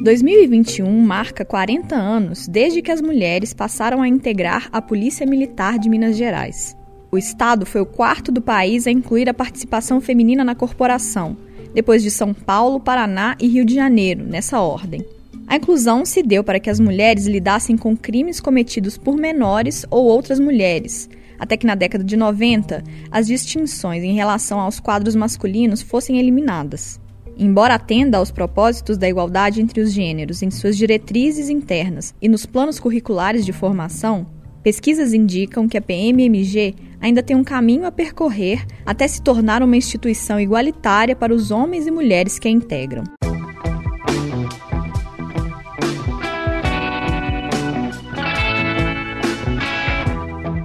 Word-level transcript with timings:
2021 0.00 0.88
marca 1.00 1.44
40 1.44 1.96
anos 1.96 2.46
desde 2.46 2.80
que 2.80 2.92
as 2.92 3.02
mulheres 3.02 3.52
passaram 3.52 4.00
a 4.00 4.06
integrar 4.06 4.68
a 4.70 4.80
Polícia 4.80 5.26
Militar 5.26 5.76
de 5.76 5.88
Minas 5.88 6.16
Gerais. 6.16 6.76
O 7.10 7.18
estado 7.18 7.66
foi 7.66 7.80
o 7.80 7.86
quarto 7.86 8.30
do 8.30 8.40
país 8.40 8.86
a 8.86 8.92
incluir 8.92 9.28
a 9.28 9.34
participação 9.34 10.00
feminina 10.00 10.44
na 10.44 10.54
corporação, 10.54 11.36
depois 11.74 12.00
de 12.00 12.12
São 12.12 12.32
Paulo, 12.32 12.78
Paraná 12.78 13.36
e 13.40 13.48
Rio 13.48 13.64
de 13.64 13.74
Janeiro, 13.74 14.22
nessa 14.24 14.60
ordem. 14.60 15.04
A 15.48 15.56
inclusão 15.56 16.04
se 16.04 16.22
deu 16.22 16.44
para 16.44 16.60
que 16.60 16.70
as 16.70 16.78
mulheres 16.78 17.26
lidassem 17.26 17.76
com 17.76 17.96
crimes 17.96 18.38
cometidos 18.38 18.96
por 18.96 19.16
menores 19.16 19.84
ou 19.90 20.04
outras 20.04 20.38
mulheres, 20.38 21.10
até 21.40 21.56
que 21.56 21.66
na 21.66 21.74
década 21.74 22.04
de 22.04 22.16
90 22.16 22.84
as 23.10 23.26
distinções 23.26 24.04
em 24.04 24.14
relação 24.14 24.60
aos 24.60 24.78
quadros 24.78 25.16
masculinos 25.16 25.82
fossem 25.82 26.20
eliminadas. 26.20 27.00
Embora 27.40 27.74
atenda 27.74 28.18
aos 28.18 28.32
propósitos 28.32 28.98
da 28.98 29.08
igualdade 29.08 29.62
entre 29.62 29.80
os 29.80 29.92
gêneros 29.92 30.42
em 30.42 30.50
suas 30.50 30.76
diretrizes 30.76 31.48
internas 31.48 32.12
e 32.20 32.28
nos 32.28 32.44
planos 32.44 32.80
curriculares 32.80 33.46
de 33.46 33.52
formação, 33.52 34.26
pesquisas 34.60 35.14
indicam 35.14 35.68
que 35.68 35.78
a 35.78 35.80
PMMG 35.80 36.74
ainda 37.00 37.22
tem 37.22 37.36
um 37.36 37.44
caminho 37.44 37.86
a 37.86 37.92
percorrer 37.92 38.66
até 38.84 39.06
se 39.06 39.22
tornar 39.22 39.62
uma 39.62 39.76
instituição 39.76 40.40
igualitária 40.40 41.14
para 41.14 41.32
os 41.32 41.52
homens 41.52 41.86
e 41.86 41.92
mulheres 41.92 42.40
que 42.40 42.48
a 42.48 42.50
integram. 42.50 43.04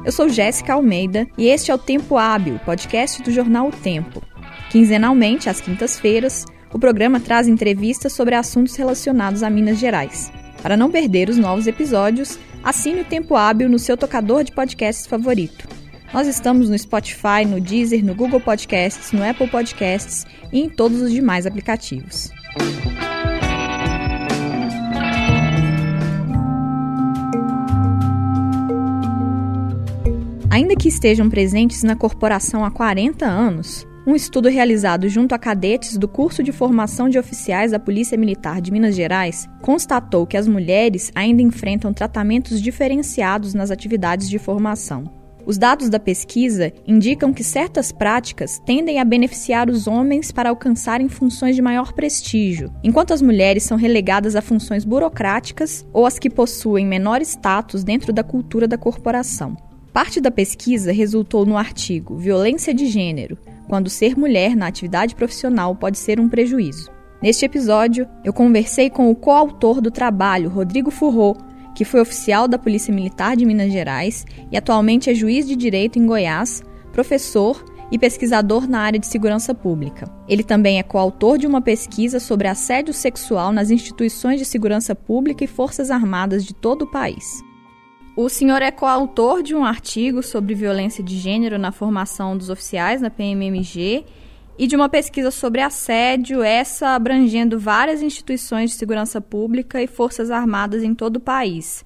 Eu 0.03 0.11
sou 0.11 0.27
Jéssica 0.27 0.73
Almeida 0.73 1.27
e 1.37 1.47
este 1.47 1.69
é 1.69 1.75
o 1.75 1.77
Tempo 1.77 2.17
Hábil, 2.17 2.59
podcast 2.65 3.21
do 3.21 3.31
jornal 3.31 3.67
O 3.67 3.71
Tempo. 3.71 4.23
Quinzenalmente, 4.71 5.49
às 5.49 5.61
quintas-feiras, 5.61 6.45
o 6.73 6.79
programa 6.79 7.19
traz 7.19 7.47
entrevistas 7.47 8.13
sobre 8.13 8.33
assuntos 8.33 8.75
relacionados 8.75 9.43
a 9.43 9.49
Minas 9.49 9.77
Gerais. 9.77 10.31
Para 10.61 10.75
não 10.75 10.89
perder 10.89 11.29
os 11.29 11.37
novos 11.37 11.67
episódios, 11.67 12.39
assine 12.63 13.01
o 13.01 13.05
Tempo 13.05 13.35
Hábil 13.35 13.69
no 13.69 13.77
seu 13.77 13.95
tocador 13.95 14.43
de 14.43 14.51
podcasts 14.51 15.05
favorito. 15.05 15.67
Nós 16.11 16.27
estamos 16.27 16.69
no 16.69 16.77
Spotify, 16.77 17.45
no 17.47 17.61
Deezer, 17.61 18.03
no 18.03 18.15
Google 18.15 18.39
Podcasts, 18.39 19.11
no 19.11 19.23
Apple 19.23 19.47
Podcasts 19.47 20.25
e 20.51 20.61
em 20.61 20.69
todos 20.69 21.01
os 21.01 21.11
demais 21.11 21.45
aplicativos. 21.45 22.31
Ainda 30.49 30.75
que 30.75 30.87
estejam 30.87 31.29
presentes 31.29 31.81
na 31.81 31.95
corporação 31.95 32.63
há 32.63 32.69
40 32.69 33.25
anos, 33.25 33.87
um 34.05 34.15
estudo 34.15 34.49
realizado 34.49 35.07
junto 35.07 35.33
a 35.33 35.39
cadetes 35.39 35.97
do 35.97 36.07
curso 36.09 36.43
de 36.43 36.51
formação 36.51 37.07
de 37.07 37.17
oficiais 37.17 37.71
da 37.71 37.79
Polícia 37.79 38.17
Militar 38.17 38.59
de 38.59 38.71
Minas 38.71 38.95
Gerais 38.95 39.47
constatou 39.61 40.27
que 40.27 40.35
as 40.35 40.47
mulheres 40.47 41.09
ainda 41.15 41.41
enfrentam 41.41 41.93
tratamentos 41.93 42.61
diferenciados 42.61 43.53
nas 43.53 43.71
atividades 43.71 44.29
de 44.29 44.37
formação. 44.37 45.05
Os 45.45 45.57
dados 45.57 45.89
da 45.89 45.99
pesquisa 45.99 46.71
indicam 46.87 47.33
que 47.33 47.43
certas 47.43 47.91
práticas 47.91 48.59
tendem 48.65 48.99
a 48.99 49.05
beneficiar 49.05 49.69
os 49.69 49.87
homens 49.87 50.31
para 50.31 50.49
alcançarem 50.49 51.09
funções 51.09 51.55
de 51.55 51.61
maior 51.61 51.91
prestígio, 51.93 52.71
enquanto 52.81 53.13
as 53.13 53.21
mulheres 53.21 53.63
são 53.63 53.77
relegadas 53.77 54.37
a 54.37 54.41
funções 54.41 54.85
burocráticas 54.85 55.85
ou 55.91 56.05
as 56.05 56.17
que 56.17 56.29
possuem 56.29 56.85
menor 56.85 57.21
status 57.21 57.83
dentro 57.83 58.13
da 58.13 58.23
cultura 58.23 58.67
da 58.67 58.77
corporação. 58.77 59.57
Parte 59.91 60.21
da 60.21 60.31
pesquisa 60.31 60.91
resultou 60.93 61.45
no 61.45 61.57
artigo 61.57 62.15
Violência 62.17 62.73
de 62.73 62.85
Gênero, 62.87 63.37
quando 63.67 63.89
ser 63.89 64.17
mulher 64.17 64.55
na 64.55 64.67
atividade 64.67 65.15
profissional 65.15 65.75
pode 65.75 65.97
ser 65.97 66.19
um 66.19 66.29
prejuízo. 66.29 66.91
Neste 67.21 67.45
episódio, 67.45 68.07
eu 68.23 68.33
conversei 68.33 68.89
com 68.89 69.09
o 69.09 69.15
coautor 69.15 69.79
do 69.79 69.89
trabalho, 69.89 70.49
Rodrigo 70.49 70.91
Furro, 70.91 71.37
que 71.73 71.85
foi 71.85 72.01
oficial 72.01 72.47
da 72.47 72.57
Polícia 72.57 72.93
Militar 72.93 73.35
de 73.35 73.45
Minas 73.45 73.71
Gerais 73.71 74.25
e 74.51 74.57
atualmente 74.57 75.09
é 75.09 75.13
juiz 75.13 75.47
de 75.47 75.55
direito 75.55 75.97
em 75.97 76.05
Goiás, 76.05 76.61
professor 76.91 77.63
e 77.91 77.97
pesquisador 77.97 78.67
na 78.67 78.79
área 78.79 78.99
de 78.99 79.07
segurança 79.07 79.53
pública. 79.53 80.09
Ele 80.27 80.43
também 80.43 80.79
é 80.79 80.83
coautor 80.83 81.37
de 81.37 81.47
uma 81.47 81.61
pesquisa 81.61 82.19
sobre 82.19 82.47
assédio 82.47 82.93
sexual 82.93 83.51
nas 83.51 83.69
instituições 83.71 84.39
de 84.39 84.45
segurança 84.45 84.95
pública 84.95 85.43
e 85.43 85.47
forças 85.47 85.91
armadas 85.91 86.43
de 86.43 86.53
todo 86.53 86.83
o 86.83 86.91
país. 86.91 87.41
O 88.15 88.29
senhor 88.29 88.61
é 88.61 88.69
coautor 88.69 89.41
de 89.41 89.55
um 89.55 89.65
artigo 89.65 90.21
sobre 90.21 90.53
violência 90.53 91.03
de 91.03 91.17
gênero 91.17 91.57
na 91.57 91.71
formação 91.71 92.37
dos 92.37 92.47
oficiais 92.47 93.01
na 93.01 93.09
PMMG 93.09 94.05
e 94.55 94.67
de 94.67 94.75
uma 94.75 94.87
pesquisa 94.87 95.31
sobre 95.31 95.61
assédio, 95.61 96.43
essa 96.43 96.89
abrangendo 96.89 97.57
várias 97.57 98.03
instituições 98.03 98.69
de 98.69 98.75
segurança 98.75 99.19
pública 99.19 99.81
e 99.81 99.87
forças 99.87 100.29
armadas 100.29 100.83
em 100.83 100.93
todo 100.93 101.15
o 101.15 101.19
país. 101.19 101.83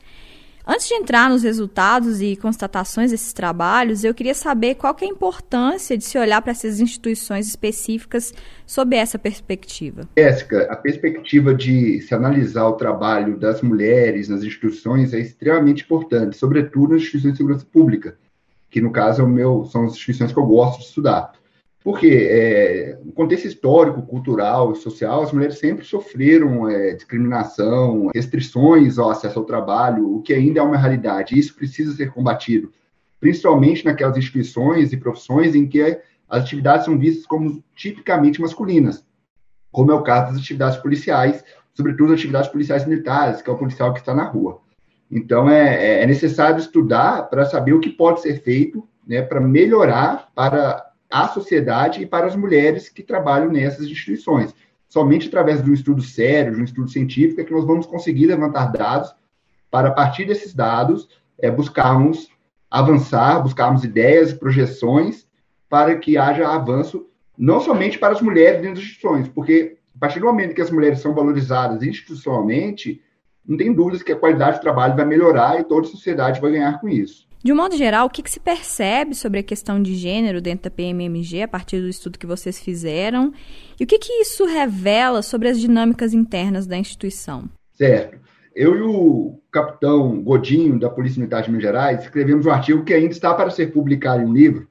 Antes 0.70 0.90
de 0.90 0.96
entrar 0.96 1.30
nos 1.30 1.44
resultados 1.44 2.22
e 2.22 2.36
constatações 2.36 3.12
desses 3.12 3.32
trabalhos, 3.32 4.04
eu 4.04 4.14
queria 4.14 4.34
saber 4.34 4.76
qual 4.76 4.94
que 4.94 5.06
é 5.06 5.08
a 5.08 5.12
importância 5.12 5.98
de 5.98 6.04
se 6.04 6.20
olhar 6.20 6.42
para 6.42 6.52
essas 6.52 6.82
instituições 6.82 7.48
específicas 7.48 8.34
sob 8.66 8.94
essa 8.94 9.18
perspectiva. 9.18 10.02
Jéssica, 10.18 10.68
a 10.70 10.76
perspectiva 10.76 11.56
de 11.56 12.02
se 12.02 12.14
analisar 12.14 12.68
o 12.68 12.74
trabalho 12.74 13.40
das 13.40 13.62
mulheres 13.62 14.28
nas 14.28 14.44
instituições 14.44 15.14
é 15.14 15.22
extremamente 15.22 15.84
importante, 15.84 16.36
sobretudo 16.36 16.96
nas 16.96 17.04
instituições 17.04 17.32
de 17.32 17.38
segurança 17.38 17.66
pública, 17.72 18.18
que 18.70 18.82
no 18.82 18.92
caso 18.92 19.22
é 19.22 19.26
meu, 19.26 19.64
são 19.72 19.86
as 19.86 19.94
instituições 19.94 20.34
que 20.34 20.40
eu 20.40 20.46
gosto 20.46 20.80
de 20.80 20.86
estudar. 20.88 21.32
Porque 21.88 22.28
é, 22.30 23.00
no 23.02 23.14
contexto 23.14 23.46
histórico, 23.46 24.02
cultural 24.02 24.74
e 24.74 24.76
social, 24.76 25.24
as 25.24 25.32
mulheres 25.32 25.58
sempre 25.58 25.86
sofreram 25.86 26.70
é, 26.70 26.94
discriminação, 26.94 28.12
restrições 28.14 29.00
ao 29.00 29.10
acesso 29.10 29.40
ao 29.40 29.46
trabalho, 29.46 30.14
o 30.14 30.22
que 30.22 30.34
ainda 30.34 30.60
é 30.60 30.62
uma 30.62 30.76
realidade. 30.76 31.40
Isso 31.40 31.56
precisa 31.56 31.96
ser 31.96 32.12
combatido, 32.12 32.74
principalmente 33.22 33.86
naquelas 33.86 34.18
instituições 34.18 34.92
e 34.92 34.98
profissões 34.98 35.56
em 35.56 35.66
que 35.66 35.82
as 36.28 36.44
atividades 36.44 36.84
são 36.84 37.00
vistas 37.00 37.26
como 37.26 37.64
tipicamente 37.74 38.42
masculinas, 38.42 39.06
como 39.72 39.90
é 39.90 39.96
o 39.96 40.04
caso 40.04 40.34
das 40.34 40.42
atividades 40.42 40.78
policiais, 40.80 41.42
sobretudo 41.74 42.12
as 42.12 42.20
atividades 42.20 42.50
policiais 42.50 42.86
militares, 42.86 43.42
que 43.42 43.50
é 43.50 43.54
o 43.54 43.58
policial 43.58 43.94
que 43.94 44.00
está 44.00 44.14
na 44.14 44.26
rua. 44.26 44.60
Então, 45.10 45.50
é, 45.50 46.04
é 46.04 46.06
necessário 46.06 46.60
estudar 46.60 47.30
para 47.30 47.46
saber 47.46 47.72
o 47.72 47.80
que 47.80 47.90
pode 47.90 48.22
ser 48.22 48.42
feito 48.42 48.86
né, 49.08 49.22
para 49.22 49.40
melhorar, 49.40 50.28
para 50.36 50.87
à 51.10 51.28
sociedade 51.28 52.02
e 52.02 52.06
para 52.06 52.28
as 52.28 52.36
mulheres 52.36 52.90
que 52.90 53.04
trabalham 53.04 53.52
nessas 53.52 53.86
instituições. 53.86 54.54
Somente 54.88 55.28
através 55.28 55.62
de 55.62 55.70
um 55.70 55.74
estudo 55.74 56.02
sério, 56.02 56.56
de 56.56 56.62
um 56.62 56.64
estudo 56.64 56.90
científico, 56.90 57.42
é 57.42 57.44
que 57.44 57.54
nós 57.54 57.66
vamos 57.66 57.86
conseguir 57.86 58.28
levantar 58.28 58.72
dados 58.72 59.14
para, 59.70 59.90
a 59.90 59.92
partir 59.92 60.26
desses 60.26 60.54
dados, 60.54 61.10
é, 61.40 61.52
buscarmos 61.52 62.30
avançar, 62.70 63.42
buscarmos 63.42 63.84
ideias, 63.84 64.34
projeções, 64.34 65.28
para 65.70 65.96
que 65.98 66.18
haja 66.18 66.48
avanço 66.48 67.08
não 67.38 67.60
somente 67.60 68.00
para 68.00 68.14
as 68.14 68.22
mulheres 68.22 68.62
dentro 68.62 68.76
das 68.76 68.84
instituições, 68.84 69.28
porque 69.28 69.78
a 69.96 70.00
partir 70.00 70.20
do 70.20 70.26
momento 70.26 70.56
que 70.56 70.62
as 70.62 70.72
mulheres 70.72 71.00
são 71.00 71.14
valorizadas 71.14 71.84
institucionalmente, 71.84 73.02
não 73.46 73.58
tem 73.58 73.74
dúvidas 73.74 74.04
que 74.04 74.12
a 74.12 74.16
qualidade 74.16 74.58
do 74.58 74.62
trabalho 74.62 74.96
vai 74.96 75.06
melhorar 75.06 75.60
e 75.60 75.64
toda 75.64 75.88
a 75.88 75.90
sociedade 75.90 76.42
vai 76.42 76.52
ganhar 76.52 76.80
com 76.80 76.88
isso. 76.88 77.27
De 77.48 77.54
um 77.54 77.56
modo 77.56 77.78
geral, 77.78 78.08
o 78.08 78.10
que, 78.10 78.22
que, 78.22 78.30
se 78.30 78.42
percebe 78.42 79.16
sobre 79.16 79.40
a 79.40 79.44
questão 79.44 79.82
de 79.82 79.96
gênero 79.96 80.42
dentro 80.42 80.64
da 80.64 80.70
PMMG 80.70 81.44
a 81.44 81.48
partir 81.48 81.80
do 81.80 81.88
estudo 81.88 82.20
que 82.20 82.28
vocês 82.28 82.60
fizeram? 82.60 83.32
E 83.80 83.86
o 83.86 83.88
que, 83.88 83.98
que 83.98 84.12
isso 84.16 84.44
revela 84.44 85.22
sobre 85.22 85.48
as 85.48 85.58
dinâmicas 85.58 86.14
internas 86.14 86.68
da 86.68 86.78
instituição? 86.78 87.50
Certo. 87.72 88.20
Eu 88.54 88.76
e 88.76 88.82
o 88.82 89.40
capitão 89.50 90.22
Godinho, 90.22 90.78
da 90.78 90.90
Polícia 90.90 91.22
Militar 91.22 91.42
de 91.42 91.50
Minas 91.50 91.64
Gerais, 91.64 92.04
escrevemos 92.04 92.46
um 92.46 92.52
artigo 92.52 92.84
que 92.84 92.94
ainda 92.94 93.14
está 93.14 93.34
para 93.34 93.50
ser 93.50 93.72
publicado 93.72 94.22
em 94.22 94.26
um 94.26 94.34
livro, 94.34 94.68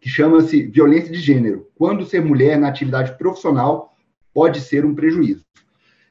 que 0.00 0.08
chama-se 0.08 0.68
Violência 0.68 1.10
de 1.10 1.18
Gênero: 1.18 1.66
Quando 1.74 2.06
ser 2.06 2.24
mulher 2.24 2.56
na 2.56 2.68
atividade 2.68 3.18
profissional 3.18 3.92
pode 4.32 4.60
ser 4.60 4.84
um 4.84 4.94
prejuízo. 4.94 5.44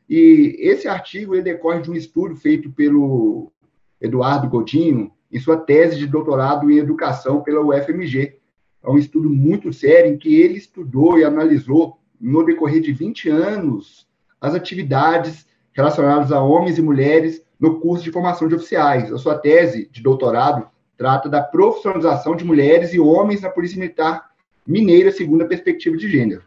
E 0.09 0.57
esse 0.59 0.85
artigo 0.85 1.33
ele 1.33 1.43
decorre 1.43 1.81
de 1.81 1.89
um 1.89 1.95
estudo 1.95 2.35
feito 2.35 2.69
pelo 2.73 3.53
Eduardo 4.01 4.49
Godinho, 4.49 5.09
em 5.33 5.39
sua 5.39 5.57
tese 5.57 5.97
de 5.97 6.05
doutorado 6.05 6.69
em 6.69 6.77
educação 6.77 7.41
pela 7.41 7.59
UFMG. 7.59 8.37
É 8.83 8.89
um 8.89 8.99
estudo 8.99 9.29
muito 9.29 9.73
sério 9.73 10.13
em 10.13 10.17
que 10.17 10.39
ele 10.39 10.57
estudou 10.57 11.17
e 11.17 11.23
analisou, 11.23 11.97
no 12.21 12.45
decorrer 12.45 12.81
de 12.81 12.93
20 12.93 13.29
anos, 13.29 14.07
as 14.39 14.53
atividades 14.53 15.47
relacionadas 15.73 16.31
a 16.31 16.41
homens 16.41 16.77
e 16.77 16.81
mulheres 16.81 17.43
no 17.59 17.79
curso 17.79 18.03
de 18.03 18.11
formação 18.11 18.47
de 18.47 18.55
oficiais. 18.55 19.11
A 19.11 19.17
sua 19.17 19.37
tese 19.37 19.89
de 19.91 20.01
doutorado 20.01 20.67
trata 20.95 21.27
da 21.27 21.41
profissionalização 21.41 22.35
de 22.35 22.45
mulheres 22.45 22.93
e 22.93 22.99
homens 22.99 23.41
na 23.41 23.49
Polícia 23.49 23.79
Militar 23.79 24.29
Mineira, 24.65 25.11
segundo 25.11 25.41
a 25.41 25.47
perspectiva 25.47 25.97
de 25.97 26.09
gênero. 26.09 26.43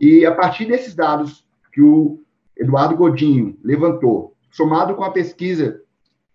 E 0.00 0.24
a 0.24 0.32
partir 0.32 0.66
desses 0.66 0.94
dados 0.94 1.44
que 1.72 1.82
o 1.82 2.20
Eduardo 2.56 2.96
Godinho 2.96 3.58
levantou, 3.62 4.34
somado 4.50 4.94
com 4.94 5.02
a 5.02 5.10
pesquisa 5.10 5.81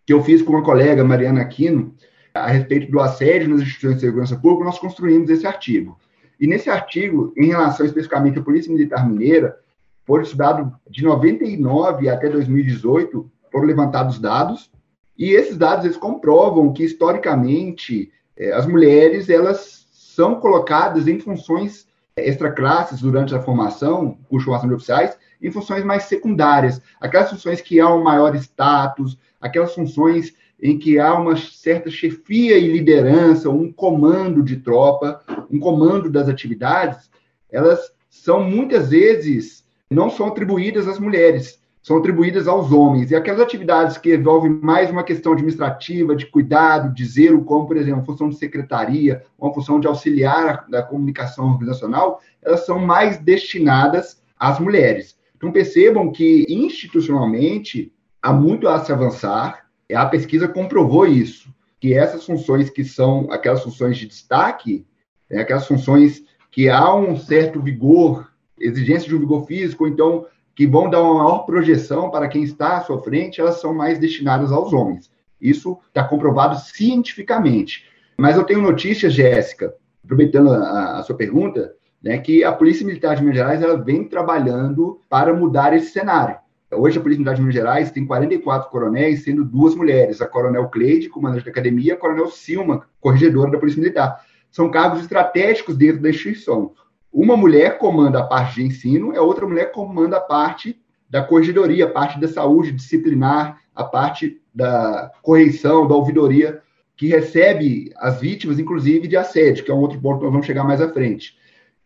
que 0.08 0.14
eu 0.14 0.24
fiz 0.24 0.42
com 0.42 0.54
uma 0.54 0.64
colega, 0.64 1.04
Mariana 1.04 1.42
Aquino, 1.42 1.94
a 2.34 2.48
respeito 2.48 2.90
do 2.90 2.98
assédio 3.02 3.50
nas 3.50 3.62
instituições 3.62 3.96
de 3.96 4.02
segurança 4.02 4.38
pública, 4.38 4.64
nós 4.64 4.80
construímos 4.80 5.30
esse 5.30 5.46
artigo. 5.46 6.00
E 6.40 6.48
nesse 6.48 6.70
artigo, 6.70 7.34
em 7.36 7.48
relação 7.48 7.86
especificamente 7.86 8.40
à 8.40 8.42
Polícia 8.42 8.72
Militar 8.72 9.08
Mineira, 9.08 9.60
Foi 10.06 10.22
estudado 10.22 10.74
de 10.90 11.04
99 11.04 12.08
até 12.08 12.30
2018, 12.30 13.30
foram 13.52 13.66
levantados 13.66 14.18
dados, 14.18 14.72
e 15.18 15.32
esses 15.32 15.58
dados 15.58 15.84
eles 15.84 15.98
comprovam 15.98 16.72
que, 16.72 16.86
historicamente, 16.86 18.10
é, 18.38 18.54
as 18.54 18.66
mulheres 18.66 19.30
elas 19.30 19.86
são 19.92 20.36
colocadas 20.36 21.10
em 21.10 21.20
funções 21.20 21.87
extra-classes 22.18 23.02
durante 23.02 23.36
a 23.36 23.42
formação, 23.42 24.18
curso 24.30 24.40
de 24.40 24.46
formação 24.46 24.70
de 24.70 24.76
oficiais, 24.76 25.18
em 25.42 25.52
funções 25.52 25.84
mais 25.84 26.04
secundárias, 26.04 26.82
aquelas 27.00 27.30
funções 27.30 27.62
que 27.62 27.80
há 27.80 27.94
um 27.94 28.04
maior 28.04 28.36
status, 28.36 29.18
aquelas 29.40 29.74
funções 29.74 30.34
em 30.62 30.78
que 30.78 30.98
há 30.98 31.14
uma 31.14 31.38
certa 31.38 31.90
chefia 31.90 32.58
e 32.58 32.72
liderança, 32.72 33.50
um 33.50 33.72
comando 33.72 34.42
de 34.42 34.58
tropa, 34.58 35.22
um 35.52 35.60
comando 35.60 36.10
das 36.10 36.28
atividades, 36.28 37.10
elas 37.52 37.92
são 38.10 38.44
muitas 38.44 38.90
vezes 38.90 39.66
não 39.90 40.10
são 40.10 40.28
atribuídas 40.28 40.88
às 40.88 41.00
mulheres, 41.00 41.60
são 41.88 42.00
atribuídas 42.00 42.50
aos 42.50 42.70
homens. 42.74 43.12
E 43.12 43.16
aquelas 43.16 43.40
atividades 43.40 43.98
que 43.98 44.14
envolvem 44.14 44.52
mais 44.62 44.92
uma 44.92 45.06
questão 45.06 45.32
administrativa, 45.32 46.18
de 46.18 46.26
cuidado, 46.26 46.94
de 46.94 47.06
zelo, 47.06 47.46
como, 47.46 47.66
por 47.66 47.78
exemplo, 47.78 48.04
função 48.04 48.28
de 48.28 48.36
secretaria, 48.36 49.24
uma 49.40 49.54
função 49.54 49.80
de 49.80 49.88
auxiliar 49.88 50.68
da 50.70 50.84
comunicação 50.84 51.46
organizacional, 51.46 52.20
elas 52.44 52.66
são 52.66 52.78
mais 52.78 53.20
destinadas 53.20 54.22
às 54.38 54.60
mulheres. 54.60 55.18
Então, 55.38 55.50
percebam 55.50 56.12
que, 56.12 56.46
institucionalmente, 56.50 57.94
há 58.22 58.34
muito 58.34 58.68
a 58.68 58.84
se 58.84 58.92
avançar, 58.92 59.66
a 59.90 60.06
pesquisa 60.08 60.46
comprovou 60.46 61.08
isso, 61.08 61.56
que 61.80 61.94
essas 61.94 62.26
funções 62.26 62.70
que 62.70 62.84
são 62.84 63.32
aquelas 63.32 63.64
funções 63.64 63.98
de 63.98 64.08
destaque, 64.08 64.86
né, 65.32 65.40
aquelas 65.40 65.66
funções 65.66 66.22
que 66.52 66.68
há 66.68 66.94
um 66.94 67.16
certo 67.16 67.62
vigor, 67.62 68.30
exigência 68.60 69.08
de 69.08 69.16
um 69.16 69.20
vigor 69.20 69.46
físico, 69.46 69.88
então 69.88 70.26
que 70.58 70.66
vão 70.66 70.90
dar 70.90 71.04
uma 71.04 71.24
maior 71.24 71.46
projeção 71.46 72.10
para 72.10 72.28
quem 72.28 72.42
está 72.42 72.78
à 72.78 72.82
sua 72.82 73.00
frente, 73.00 73.40
elas 73.40 73.62
são 73.62 73.76
mais 73.76 74.00
destinadas 74.00 74.52
aos 74.52 74.74
homens. 74.74 75.12
Isso 75.40 75.78
está 75.88 76.04
comprovado 76.04 76.60
cientificamente. 76.60 77.86
Mas 78.18 78.36
eu 78.36 78.44
tenho 78.44 78.60
notícias, 78.60 79.14
Jéssica, 79.14 79.76
aproveitando 80.04 80.52
a, 80.52 80.98
a 80.98 81.04
sua 81.04 81.16
pergunta, 81.16 81.76
né, 82.02 82.18
que 82.18 82.44
a 82.44 82.52
Polícia 82.52 82.84
Militar 82.84 83.16
de 83.16 83.22
Minas 83.22 83.38
Gerais 83.38 83.62
ela 83.62 83.78
vem 83.78 84.06
trabalhando 84.06 85.00
para 85.08 85.32
mudar 85.32 85.76
esse 85.76 85.92
cenário. 85.92 86.38
Hoje, 86.74 86.98
a 86.98 87.02
Polícia 87.02 87.20
Militar 87.20 87.36
de 87.36 87.42
Minas 87.42 87.56
Gerais 87.56 87.92
tem 87.92 88.08
44 88.08 88.72
coronéis, 88.72 89.24
sendo 89.24 89.46
duas 89.46 89.76
mulheres, 89.76 90.22
a 90.22 90.28
Coronel 90.28 90.70
Cleide, 90.70 91.08
comandante 91.08 91.46
da 91.46 91.52
academia, 91.52 91.90
e 91.90 91.92
a 91.92 91.98
Coronel 91.98 92.32
Silma, 92.32 92.88
corregedora 93.00 93.52
da 93.52 93.60
Polícia 93.60 93.80
Militar. 93.80 94.26
São 94.50 94.72
cargos 94.72 95.02
estratégicos 95.02 95.78
dentro 95.78 96.02
da 96.02 96.10
instituição. 96.10 96.74
Uma 97.18 97.36
mulher 97.36 97.80
comanda 97.80 98.20
a 98.20 98.24
parte 98.24 98.58
de 98.58 98.64
ensino, 98.68 99.12
a 99.18 99.24
outra 99.24 99.48
mulher 99.48 99.72
comanda 99.72 100.18
a 100.18 100.22
parte 100.22 100.80
da 101.10 101.24
corregedoria, 101.24 101.86
a 101.86 101.90
parte 101.90 102.20
da 102.20 102.28
saúde 102.28 102.72
disciplinar, 102.72 103.60
a 103.74 103.84
parte 103.84 104.40
da 104.54 105.12
correição, 105.24 105.88
da 105.88 105.96
ouvidoria, 105.96 106.62
que 106.96 107.08
recebe 107.08 107.92
as 107.98 108.22
vítimas, 108.22 108.60
inclusive, 108.60 109.08
de 109.08 109.18
assédio, 109.18 109.66
que 109.66 109.72
é 109.72 109.74
um 109.74 109.80
outro 109.80 110.00
ponto 110.00 110.20
que 110.20 110.26
nós 110.26 110.32
vamos 110.32 110.46
chegar 110.46 110.64
mais 110.64 110.80
à 110.80 110.94
frente. 110.94 111.36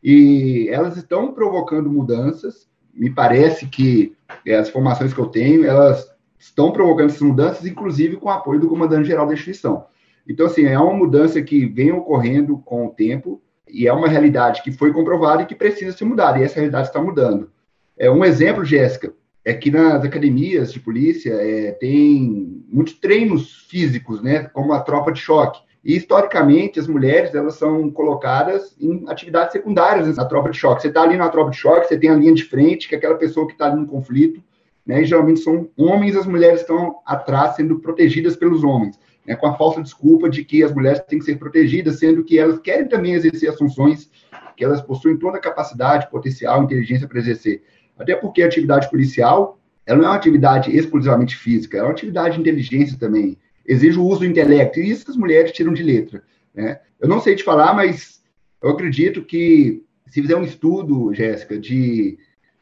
E 0.04 0.68
elas 0.69 0.98
estão 0.98 1.31
provocando 1.31 1.89
mudanças, 1.89 2.68
me 2.94 3.10
parece 3.10 3.68
que 3.68 4.13
é, 4.45 4.57
as 4.57 4.68
informações 4.68 5.13
que 5.13 5.19
eu 5.22 5.28
tenho, 5.28 5.63
elas 5.63 6.13
estão 6.38 6.74
provocando 6.74 7.07
essas 7.07 7.22
mudanças, 7.22 7.66
inclusive 7.66 8.18
com 8.18 8.28
o 8.28 8.31
apoio 8.31 8.60
do 8.60 8.68
comandante-geral 8.68 9.25
da 9.25 9.33
instituição. 9.33 9.86
Então, 10.28 10.48
assim, 10.48 10.66
é 10.66 10.78
uma 10.78 10.94
mudança 10.94 11.42
que 11.42 11.66
vem 11.68 11.94
ocorrendo 11.94 12.57
com 12.57 12.86
o 12.86 12.89
tempo 12.89 13.42
e 13.71 13.88
é 13.88 13.94
uma 13.94 14.07
realidade 14.07 14.62
que 14.62 14.71
foi 14.71 14.91
comprovada 14.91 15.44
e 15.44 15.45
que 15.45 15.56
precisa 15.56 15.95
ser 15.95 16.06
mudada, 16.06 16.39
e 16.39 16.44
essa 16.44 16.56
realidade 16.56 16.88
está 16.88 17.01
mudando. 17.01 17.50
É, 17.97 18.09
um 18.09 18.25
exemplo, 18.25 18.65
Jéssica, 18.65 19.13
é 19.44 19.53
que 19.53 19.71
nas 19.71 20.03
academias 20.03 20.71
de 20.71 20.79
polícia 20.79 21.33
é, 21.33 21.71
tem 21.71 22.63
muitos 22.69 22.94
treinos 22.94 23.65
físicos, 23.69 24.21
né, 24.21 24.44
como 24.44 24.73
a 24.73 24.79
tropa 24.79 25.12
de 25.12 25.19
choque. 25.19 25.62
E, 25.83 25.95
historicamente, 25.95 26.79
as 26.79 26.88
mulheres 26.88 27.33
elas 27.33 27.56
são 27.56 27.89
colocadas 27.89 28.75
em 28.79 29.03
atividades 29.07 29.51
secundárias 29.51 30.15
na 30.15 30.25
tropa 30.25 30.51
de 30.51 30.57
choque. 30.57 30.83
Você 30.83 30.89
está 30.89 31.01
ali 31.01 31.18
na 31.18 31.29
tropa 31.29 31.50
de 31.50 31.57
choque, 31.57 31.88
você 31.88 31.97
tem 31.97 32.09
a 32.09 32.15
linha 32.15 32.33
de 32.33 32.44
frente, 32.44 32.88
que 32.88 32.94
é 32.94 32.97
aquela 33.00 33.15
pessoa 33.15 33.47
que 33.47 33.53
está 33.53 33.65
ali 33.65 33.79
no 33.79 33.88
conflito, 33.88 34.44
né? 34.85 35.01
E 35.01 35.06
geralmente 35.06 35.39
são 35.39 35.69
homens, 35.75 36.15
as 36.15 36.27
mulheres 36.27 36.62
estão 36.62 36.97
atrás 37.06 37.56
sendo 37.56 37.79
protegidas 37.79 38.35
pelos 38.35 38.63
homens, 38.63 39.00
né? 39.25 39.35
com 39.35 39.47
a 39.47 39.56
falsa 39.56 39.81
desculpa 39.81 40.29
de 40.29 40.44
que 40.44 40.63
as 40.63 40.73
mulheres 40.73 41.01
têm 41.01 41.19
que 41.19 41.25
ser 41.25 41.38
protegidas, 41.38 42.00
sendo 42.00 42.23
que 42.23 42.38
elas 42.38 42.59
querem 42.59 42.88
também 42.88 43.13
exercer 43.13 43.50
as 43.50 43.57
funções 43.57 44.09
que 44.56 44.63
elas 44.63 44.81
possuem 44.81 45.18
toda 45.18 45.38
a 45.38 45.41
capacidade, 45.41 46.09
potencial, 46.09 46.63
inteligência 46.63 47.07
para 47.07 47.19
exercer. 47.19 47.63
Até 47.97 48.15
porque 48.15 48.41
a 48.41 48.45
atividade 48.45 48.89
policial, 48.89 49.59
ela 49.85 49.97
não 49.97 50.06
é 50.06 50.09
uma 50.09 50.15
atividade 50.15 50.75
exclusivamente 50.75 51.35
física, 51.35 51.77
é 51.77 51.81
uma 51.81 51.91
atividade 51.91 52.35
de 52.35 52.41
inteligência 52.41 52.97
também, 52.97 53.38
exige 53.65 53.97
o 53.97 54.06
uso 54.06 54.19
do 54.19 54.25
intelecto, 54.25 54.79
e 54.79 54.89
isso 54.89 55.09
as 55.09 55.18
mulheres 55.18 55.51
tiram 55.51 55.73
de 55.73 55.83
letra. 55.83 56.23
Né? 56.53 56.79
Eu 57.00 57.07
não 57.07 57.19
sei 57.19 57.35
te 57.35 57.44
falar, 57.44 57.73
mas 57.73 58.21
eu 58.62 58.69
acredito 58.69 59.23
que 59.23 59.83
se 60.07 60.21
fizer 60.21 60.35
um 60.35 60.44
estudo, 60.44 61.13
Jéssica, 61.13 61.57
de, 61.57 62.18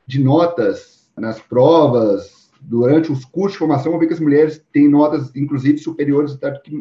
de 0.05 0.19
notas 0.21 1.09
nas 1.17 1.39
provas, 1.39 2.38
durante 2.61 3.11
os 3.11 3.25
cursos 3.25 3.53
de 3.53 3.59
formação, 3.59 3.91
vão 3.91 3.99
ver 3.99 4.07
que 4.07 4.13
as 4.13 4.19
mulheres 4.19 4.63
têm 4.71 4.87
notas, 4.87 5.35
inclusive, 5.35 5.77
superiores 5.77 6.37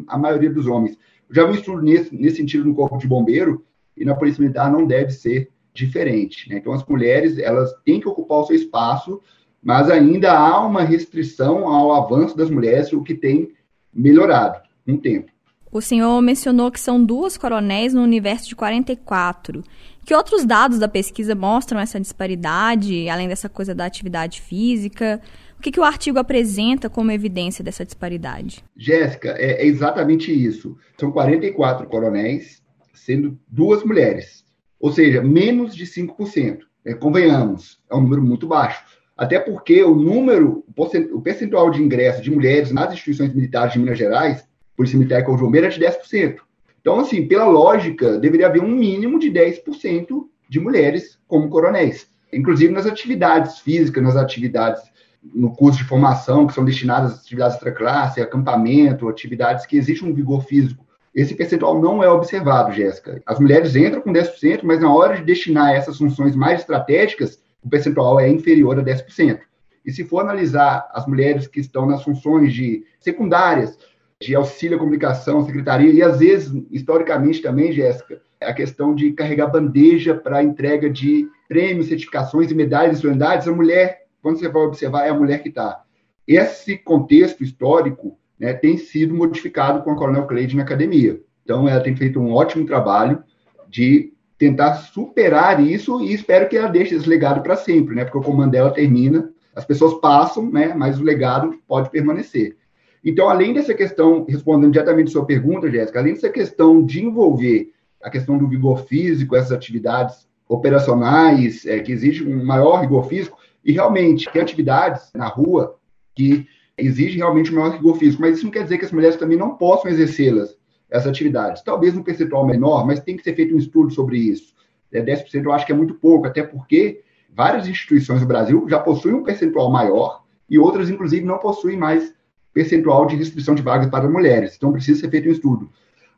a 0.07 0.17
maioria 0.17 0.49
dos 0.49 0.67
homens. 0.67 0.97
Eu 1.29 1.35
já 1.35 1.45
vi 1.45 1.51
um 1.51 1.55
estudo 1.55 1.81
nesse, 1.81 2.15
nesse 2.15 2.37
sentido 2.37 2.65
no 2.65 2.75
Corpo 2.75 2.97
de 2.97 3.07
Bombeiro, 3.07 3.63
e 3.95 4.05
na 4.05 4.15
Polícia 4.15 4.41
Militar 4.41 4.71
não 4.71 4.87
deve 4.87 5.11
ser 5.11 5.51
diferente. 5.73 6.49
Né? 6.49 6.57
Então, 6.57 6.73
as 6.73 6.85
mulheres 6.85 7.37
elas 7.37 7.73
têm 7.85 7.99
que 7.99 8.07
ocupar 8.07 8.39
o 8.39 8.45
seu 8.45 8.55
espaço, 8.55 9.21
mas 9.61 9.89
ainda 9.89 10.31
há 10.31 10.65
uma 10.65 10.83
restrição 10.83 11.67
ao 11.67 11.93
avanço 11.93 12.35
das 12.35 12.49
mulheres, 12.49 12.93
o 12.93 13.03
que 13.03 13.13
tem 13.13 13.51
melhorado 13.93 14.59
um 14.87 14.97
tempo. 14.97 15.31
O 15.71 15.81
senhor 15.81 16.19
mencionou 16.21 16.71
que 16.71 16.79
são 16.79 17.03
duas 17.03 17.37
coronéis 17.37 17.93
no 17.93 18.01
universo 18.01 18.47
de 18.47 18.55
44. 18.55 19.63
Que 20.03 20.15
outros 20.15 20.43
dados 20.43 20.79
da 20.79 20.87
pesquisa 20.87 21.35
mostram 21.35 21.79
essa 21.79 21.99
disparidade, 21.99 23.07
além 23.07 23.27
dessa 23.27 23.47
coisa 23.47 23.75
da 23.75 23.85
atividade 23.85 24.41
física? 24.41 25.21
O 25.59 25.61
que, 25.61 25.71
que 25.71 25.79
o 25.79 25.83
artigo 25.83 26.17
apresenta 26.17 26.89
como 26.89 27.11
evidência 27.11 27.61
dessa 27.61 27.83
disparidade? 27.83 28.63
Jéssica, 28.77 29.31
é, 29.37 29.61
é 29.61 29.65
exatamente 29.65 30.31
isso. 30.31 30.77
São 30.97 31.11
44 31.11 31.85
coronéis, 31.87 32.63
sendo 32.93 33.37
duas 33.45 33.83
mulheres. 33.83 34.45
Ou 34.79 34.89
seja, 34.89 35.21
menos 35.21 35.75
de 35.75 35.85
5%. 35.85 36.59
É, 36.85 36.93
convenhamos, 36.93 37.77
é 37.91 37.95
um 37.95 37.99
número 37.99 38.21
muito 38.21 38.47
baixo. 38.47 38.81
Até 39.17 39.37
porque 39.37 39.83
o 39.83 39.93
número, 39.93 40.63
o 41.11 41.21
percentual 41.21 41.69
de 41.69 41.83
ingresso 41.83 42.21
de 42.21 42.31
mulheres 42.31 42.71
nas 42.71 42.93
instituições 42.93 43.33
militares 43.33 43.73
de 43.73 43.79
Minas 43.79 43.97
Gerais, 43.97 44.47
Polícia 44.77 44.97
Militar 44.97 45.19
e 45.19 45.23
Corpo 45.25 45.39
de 45.39 45.43
Bombeiro, 45.43 45.67
é 45.67 45.69
de 45.69 45.81
10%. 45.81 46.37
Então, 46.79 47.01
assim, 47.01 47.27
pela 47.27 47.45
lógica, 47.45 48.17
deveria 48.17 48.47
haver 48.47 48.63
um 48.63 48.71
mínimo 48.71 49.19
de 49.19 49.29
10% 49.29 50.23
de 50.47 50.57
mulheres 50.57 51.19
como 51.27 51.49
coronéis. 51.49 52.07
Inclusive 52.31 52.71
nas 52.71 52.85
atividades 52.85 53.59
físicas, 53.59 54.01
nas 54.01 54.15
atividades 54.15 54.88
no 55.23 55.53
curso 55.53 55.79
de 55.79 55.85
formação, 55.85 56.47
que 56.47 56.53
são 56.53 56.63
destinadas 56.63 57.13
às 57.13 57.19
atividades 57.19 57.55
extra-classe, 57.55 58.21
acampamento, 58.21 59.09
atividades 59.09 59.65
que 59.65 59.77
existe 59.77 60.05
um 60.05 60.13
vigor 60.13 60.43
físico. 60.43 60.85
Esse 61.13 61.35
percentual 61.35 61.81
não 61.81 62.03
é 62.03 62.09
observado, 62.09 62.71
Jéssica. 62.71 63.21
As 63.25 63.39
mulheres 63.39 63.75
entram 63.75 64.01
com 64.01 64.13
10%, 64.13 64.61
mas 64.63 64.79
na 64.79 64.93
hora 64.93 65.17
de 65.17 65.23
destinar 65.23 65.73
essas 65.73 65.97
funções 65.97 66.35
mais 66.35 66.61
estratégicas, 66.61 67.41
o 67.61 67.69
percentual 67.69 68.19
é 68.19 68.29
inferior 68.29 68.79
a 68.79 68.83
10%. 68.83 69.39
E 69.85 69.91
se 69.91 70.03
for 70.03 70.21
analisar 70.21 70.87
as 70.93 71.05
mulheres 71.07 71.47
que 71.47 71.59
estão 71.59 71.85
nas 71.85 72.03
funções 72.03 72.53
de 72.53 72.85
secundárias, 72.99 73.77
de 74.21 74.35
auxílio 74.35 74.75
à 74.75 74.79
comunicação, 74.79 75.45
secretaria, 75.45 75.91
e 75.91 76.03
às 76.03 76.19
vezes, 76.19 76.53
historicamente 76.69 77.41
também, 77.41 77.71
Jéssica, 77.71 78.21
a 78.41 78.53
questão 78.53 78.93
de 78.93 79.11
carregar 79.11 79.47
bandeja 79.47 80.13
para 80.13 80.37
a 80.37 80.43
entrega 80.43 80.89
de 80.89 81.27
prêmios, 81.47 81.87
certificações 81.87 82.51
e 82.51 82.55
medalhas 82.55 82.97
e 82.97 83.01
solenidades, 83.01 83.47
a 83.47 83.51
mulher, 83.51 83.98
quando 84.21 84.39
você 84.39 84.49
vai 84.49 84.63
observar, 84.63 85.05
é 85.05 85.09
a 85.09 85.13
mulher 85.13 85.41
que 85.41 85.49
está. 85.49 85.83
Esse 86.27 86.77
contexto 86.77 87.43
histórico 87.43 88.17
né, 88.39 88.53
tem 88.53 88.77
sido 88.77 89.13
modificado 89.13 89.81
com 89.81 89.91
a 89.91 89.95
Coronel 89.95 90.27
Cleide 90.27 90.55
na 90.55 90.63
academia. 90.63 91.19
Então, 91.43 91.67
ela 91.67 91.81
tem 91.81 91.95
feito 91.95 92.19
um 92.19 92.33
ótimo 92.33 92.65
trabalho 92.65 93.23
de 93.67 94.13
tentar 94.37 94.75
superar 94.75 95.61
isso 95.61 96.01
e 96.01 96.13
espero 96.13 96.47
que 96.47 96.55
ela 96.55 96.69
deixe 96.69 96.95
esse 96.95 97.09
legado 97.09 97.41
para 97.41 97.55
sempre, 97.55 97.95
né? 97.95 98.05
Porque 98.05 98.17
o 98.17 98.21
comando 98.21 98.51
dela 98.51 98.71
termina, 98.71 99.29
as 99.53 99.65
pessoas 99.65 99.99
passam, 99.99 100.49
né? 100.49 100.73
Mas 100.73 100.99
o 100.99 101.03
legado 101.03 101.59
pode 101.67 101.89
permanecer. 101.89 102.55
Então, 103.03 103.29
além 103.29 103.53
dessa 103.53 103.73
questão, 103.73 104.25
respondendo 104.27 104.71
diretamente 104.71 105.11
sua 105.11 105.25
pergunta, 105.25 105.69
Jéssica, 105.69 105.99
além 105.99 106.13
dessa 106.13 106.29
questão 106.29 106.83
de 106.85 107.03
envolver 107.03 107.71
a 108.01 108.09
questão 108.09 108.37
do 108.37 108.47
vigor 108.47 108.85
físico, 108.85 109.35
essas 109.35 109.51
atividades 109.51 110.27
operacionais, 110.47 111.65
é, 111.65 111.79
que 111.79 111.91
exige 111.91 112.27
um 112.27 112.43
maior 112.43 112.81
rigor 112.81 113.07
físico, 113.07 113.37
e 113.63 113.71
realmente 113.71 114.29
tem 114.31 114.41
atividades 114.41 115.11
na 115.13 115.27
rua 115.27 115.77
que 116.15 116.47
exigem 116.77 117.17
realmente 117.17 117.51
um 117.51 117.55
maior 117.55 117.73
rigor 117.73 117.97
físico, 117.97 118.21
mas 118.21 118.37
isso 118.37 118.45
não 118.45 118.51
quer 118.51 118.63
dizer 118.63 118.77
que 118.77 118.85
as 118.85 118.91
mulheres 118.91 119.17
também 119.17 119.37
não 119.37 119.55
possam 119.55 119.91
exercê-las 119.91 120.57
essas 120.89 121.07
atividades. 121.07 121.61
Talvez 121.61 121.95
um 121.95 122.03
percentual 122.03 122.45
menor, 122.45 122.85
mas 122.85 122.99
tem 122.99 123.15
que 123.15 123.23
ser 123.23 123.35
feito 123.35 123.53
um 123.53 123.59
estudo 123.59 123.91
sobre 123.91 124.17
isso. 124.17 124.53
É, 124.91 125.01
10% 125.01 125.43
eu 125.43 125.51
acho 125.51 125.65
que 125.65 125.71
é 125.71 125.75
muito 125.75 125.93
pouco, 125.95 126.25
até 126.25 126.41
porque 126.41 127.01
várias 127.35 127.67
instituições 127.67 128.21
do 128.21 128.27
Brasil 128.27 128.65
já 128.67 128.79
possuem 128.79 129.15
um 129.15 129.23
percentual 129.23 129.71
maior 129.71 130.23
e 130.49 130.57
outras, 130.57 130.89
inclusive, 130.89 131.25
não 131.25 131.37
possuem 131.37 131.77
mais 131.77 132.13
percentual 132.51 133.05
de 133.05 133.15
restrição 133.15 133.53
de 133.53 133.61
vagas 133.61 133.87
para 133.87 134.09
mulheres. 134.09 134.55
Então, 134.55 134.71
precisa 134.71 135.01
ser 135.01 135.09
feito 135.09 135.29
um 135.29 135.31
estudo. 135.31 135.69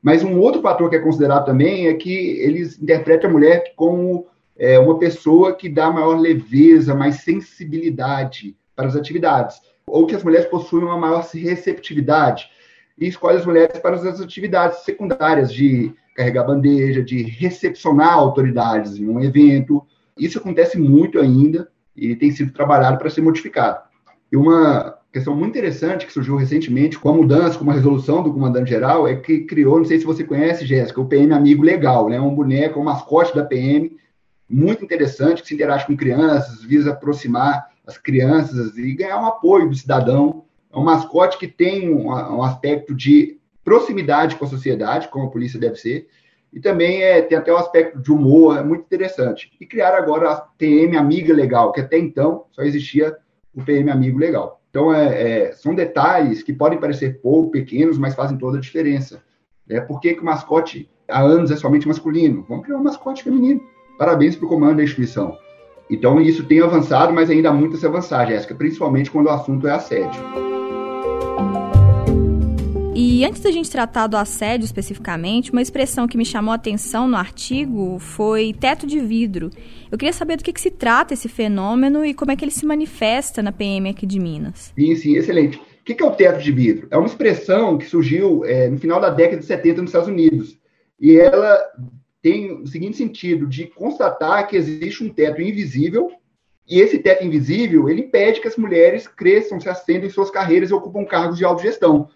Mas 0.02 0.24
um 0.24 0.40
outro 0.40 0.62
fator 0.62 0.90
que 0.90 0.96
é 0.96 1.00
considerado 1.00 1.46
também 1.46 1.88
é 1.88 1.94
que 1.94 2.12
eles 2.40 2.82
interpretam 2.82 3.30
a 3.30 3.34
mulher 3.34 3.74
como 3.76 4.26
é, 4.58 4.78
uma 4.80 4.98
pessoa 5.00 5.56
que 5.56 5.70
dá 5.70 5.92
maior 5.92 6.18
leveza, 6.18 6.94
mais 6.94 7.18
sensibilidade 7.18 8.56
para 8.76 8.88
as 8.88 8.96
atividades, 8.96 9.60
ou 9.86 10.06
que 10.06 10.16
as 10.16 10.24
mulheres 10.24 10.48
possuem 10.48 10.84
uma 10.84 10.98
maior 10.98 11.28
receptividade 11.34 12.50
e 12.98 13.08
escolhe 13.08 13.38
as 13.38 13.46
mulheres 13.46 13.80
para 13.80 13.96
as 13.96 14.22
atividades 14.22 14.80
secundárias 14.80 15.52
de 15.52 15.94
carregar 16.16 16.44
bandeja, 16.44 17.04
de 17.04 17.24
recepcionar 17.24 18.14
autoridades 18.14 18.98
em 18.98 19.08
um 19.08 19.22
evento. 19.22 19.86
Isso 20.18 20.38
acontece 20.38 20.78
muito 20.78 21.20
ainda 21.20 21.68
e 21.96 22.16
tem 22.16 22.32
sido 22.32 22.54
trabalhado 22.54 22.98
para 22.98 23.10
ser 23.10 23.22
modificado. 23.22 23.80
E 24.32 24.38
uma 24.38 24.98
questão 25.12 25.36
muito 25.36 25.58
interessante 25.58 26.06
que 26.06 26.14
surgiu 26.14 26.38
recentemente 26.38 26.98
com 26.98 27.10
a 27.10 27.14
mudança, 27.14 27.58
com 27.58 27.64
uma 27.64 27.74
resolução 27.74 28.24
do 28.24 28.32
comandante-geral, 28.32 29.08
é 29.08 29.16
que 29.16 29.42
criou, 29.42 29.78
não 29.78 29.86
sei 29.86 30.00
se 30.00 30.06
você 30.06 30.24
conhece, 30.24 30.66
Jéssica, 30.66 31.02
o 31.02 31.06
PM 31.06 31.34
Amigo 31.34 31.64
Legal, 31.64 32.08
né? 32.08 32.20
um 32.20 32.34
boneco, 32.34 32.80
um 32.80 32.84
mascote 32.84 33.36
da 33.36 33.44
PM, 33.44 33.98
muito 34.52 34.84
interessante, 34.84 35.42
que 35.42 35.48
se 35.48 35.54
interage 35.54 35.86
com 35.86 35.96
crianças, 35.96 36.64
visa 36.64 36.92
aproximar 36.92 37.70
as 37.86 37.98
crianças 37.98 38.78
e 38.78 38.94
ganhar 38.94 39.20
um 39.20 39.26
apoio 39.26 39.70
do 39.70 39.76
cidadão. 39.76 40.44
É 40.72 40.78
um 40.78 40.84
mascote 40.84 41.38
que 41.38 41.48
tem 41.48 41.94
um, 41.94 42.08
um 42.08 42.44
aspecto 42.44 42.94
de 42.94 43.40
proximidade 43.64 44.36
com 44.36 44.46
a 44.46 44.50
sociedade, 44.50 45.08
como 45.08 45.26
a 45.26 45.32
polícia 45.32 45.60
deve 45.60 45.76
ser, 45.76 46.08
e 46.52 46.60
também 46.60 47.02
é, 47.02 47.22
tem 47.22 47.38
até 47.38 47.52
o 47.52 47.56
um 47.56 47.60
aspecto 47.60 48.00
de 48.00 48.12
humor, 48.12 48.58
é 48.58 48.64
muito 48.64 48.84
interessante. 48.84 49.52
E 49.60 49.66
criar 49.66 49.96
agora 49.96 50.32
a 50.32 50.36
PM 50.36 50.98
Amiga 50.98 51.34
Legal, 51.34 51.72
que 51.72 51.80
até 51.80 51.98
então 51.98 52.46
só 52.52 52.62
existia 52.62 53.16
o 53.56 53.64
PM 53.64 53.90
Amigo 53.90 54.20
Legal. 54.20 54.62
Então, 54.70 54.94
é, 54.94 55.50
é, 55.50 55.52
são 55.54 55.76
detalhes 55.76 56.44
que 56.44 56.54
podem 56.54 56.80
parecer 56.80 57.22
pouco, 57.22 57.52
pequenos, 57.52 57.98
mas 57.98 58.16
fazem 58.16 58.38
toda 58.38 58.58
a 58.58 58.62
diferença. 58.62 59.22
É, 59.70 59.80
por 59.80 60.00
que, 60.00 60.14
que 60.14 60.22
o 60.22 60.26
mascote 60.26 60.90
há 61.08 61.22
anos 61.22 61.52
é 61.52 61.56
somente 61.56 61.88
masculino? 61.88 62.46
Vamos 62.48 62.66
criar 62.66 62.78
um 62.78 62.84
mascote 62.84 63.24
feminino. 63.24 63.62
Parabéns 64.02 64.36
para 64.36 64.48
o 64.48 64.50
comando 64.50 64.78
da 64.78 64.84
instituição. 64.84 65.38
Então, 65.88 66.20
isso 66.20 66.44
tem 66.46 66.60
avançado, 66.60 67.14
mas 67.14 67.30
ainda 67.30 67.50
há 67.50 67.54
muito 67.54 67.76
a 67.76 67.80
se 67.80 67.86
avançar, 67.86 68.26
Jéssica, 68.26 68.56
principalmente 68.56 69.12
quando 69.12 69.28
o 69.28 69.30
assunto 69.30 69.68
é 69.68 69.72
assédio. 69.74 70.20
E 72.96 73.24
antes 73.24 73.44
da 73.44 73.52
gente 73.52 73.70
tratar 73.70 74.08
do 74.08 74.18
assédio 74.18 74.66
especificamente, 74.66 75.52
uma 75.52 75.62
expressão 75.62 76.08
que 76.08 76.18
me 76.18 76.26
chamou 76.26 76.52
a 76.52 76.56
atenção 76.56 77.08
no 77.08 77.16
artigo 77.16 78.00
foi 78.00 78.56
teto 78.60 78.88
de 78.88 79.00
vidro. 79.00 79.52
Eu 79.92 80.00
queria 80.00 80.14
saber 80.14 80.36
do 80.36 80.44
que, 80.44 80.52
que 80.52 80.62
se 80.62 80.72
trata 80.72 81.14
esse 81.14 81.30
fenômeno 81.30 82.04
e 82.04 82.16
como 82.16 82.32
é 82.32 82.36
que 82.36 82.44
ele 82.44 82.50
se 82.50 82.66
manifesta 82.66 83.44
na 83.44 83.52
PM 83.52 83.88
aqui 83.88 84.08
de 84.08 84.20
Minas. 84.20 84.74
Sim, 84.76 84.96
sim, 84.96 85.16
excelente. 85.16 85.58
O 85.58 85.84
que 85.84 86.02
é 86.02 86.06
o 86.08 86.10
teto 86.10 86.42
de 86.42 86.52
vidro? 86.52 86.88
É 86.90 86.98
uma 86.98 87.06
expressão 87.06 87.78
que 87.78 87.86
surgiu 87.86 88.44
é, 88.46 88.68
no 88.68 88.80
final 88.80 89.00
da 89.00 89.12
década 89.12 89.38
de 89.38 89.46
70 89.46 89.82
nos 89.82 89.92
Estados 89.92 90.10
Unidos. 90.10 90.60
E 91.00 91.18
ela 91.18 91.60
tem 92.22 92.52
o 92.52 92.68
seguinte 92.68 92.98
sentido, 92.98 93.48
de 93.48 93.68
constatar 93.68 94.48
que 94.48 94.56
existe 94.56 95.04
um 95.04 95.10
teto 95.10 95.42
invisível, 95.42 96.12
e 96.68 96.80
esse 96.80 97.00
teto 97.00 97.26
invisível, 97.26 97.90
ele 97.90 98.02
impede 98.02 98.40
que 98.40 98.48
as 98.48 98.56
mulheres 98.56 99.08
cresçam, 99.08 99.60
se 99.60 99.68
ascendam 99.68 100.08
em 100.08 100.10
suas 100.10 100.30
carreiras 100.30 100.70
e 100.70 100.74
ocupam 100.74 101.04
cargos 101.04 101.38
de 101.38 101.44
autogestão. 101.44 102.10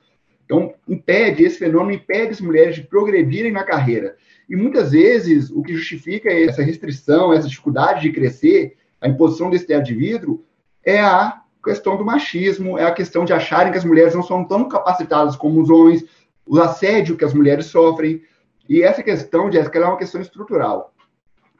Então, 0.46 0.74
impede, 0.88 1.44
esse 1.44 1.58
fenômeno 1.58 1.94
impede 1.94 2.32
as 2.32 2.42
mulheres 2.42 2.76
de 2.76 2.84
progredirem 2.84 3.52
na 3.52 3.64
carreira. 3.64 4.16
E 4.48 4.56
muitas 4.56 4.92
vezes, 4.92 5.50
o 5.50 5.64
que 5.64 5.74
justifica 5.74 6.32
essa 6.32 6.62
restrição, 6.62 7.34
essa 7.34 7.48
dificuldade 7.48 8.02
de 8.02 8.12
crescer, 8.12 8.78
a 9.02 9.08
imposição 9.08 9.50
desse 9.50 9.66
teto 9.66 9.86
de 9.86 9.96
vidro, 9.96 10.46
é 10.84 11.00
a 11.00 11.42
questão 11.64 11.98
do 11.98 12.06
machismo, 12.06 12.78
é 12.78 12.86
a 12.86 12.94
questão 12.94 13.26
de 13.26 13.34
acharem 13.34 13.72
que 13.72 13.78
as 13.78 13.84
mulheres 13.84 14.14
não 14.14 14.22
são 14.22 14.46
tão 14.46 14.70
capacitadas 14.70 15.36
como 15.36 15.60
os 15.60 15.70
homens, 15.70 16.06
o 16.46 16.60
assédio 16.60 17.18
que 17.18 17.26
as 17.26 17.34
mulheres 17.34 17.66
sofrem. 17.66 18.22
E 18.68 18.82
essa 18.82 19.04
questão, 19.04 19.52
Jéssica, 19.52 19.80
é 19.80 19.86
uma 19.86 19.98
questão 19.98 20.22
estrutural. 20.22 20.94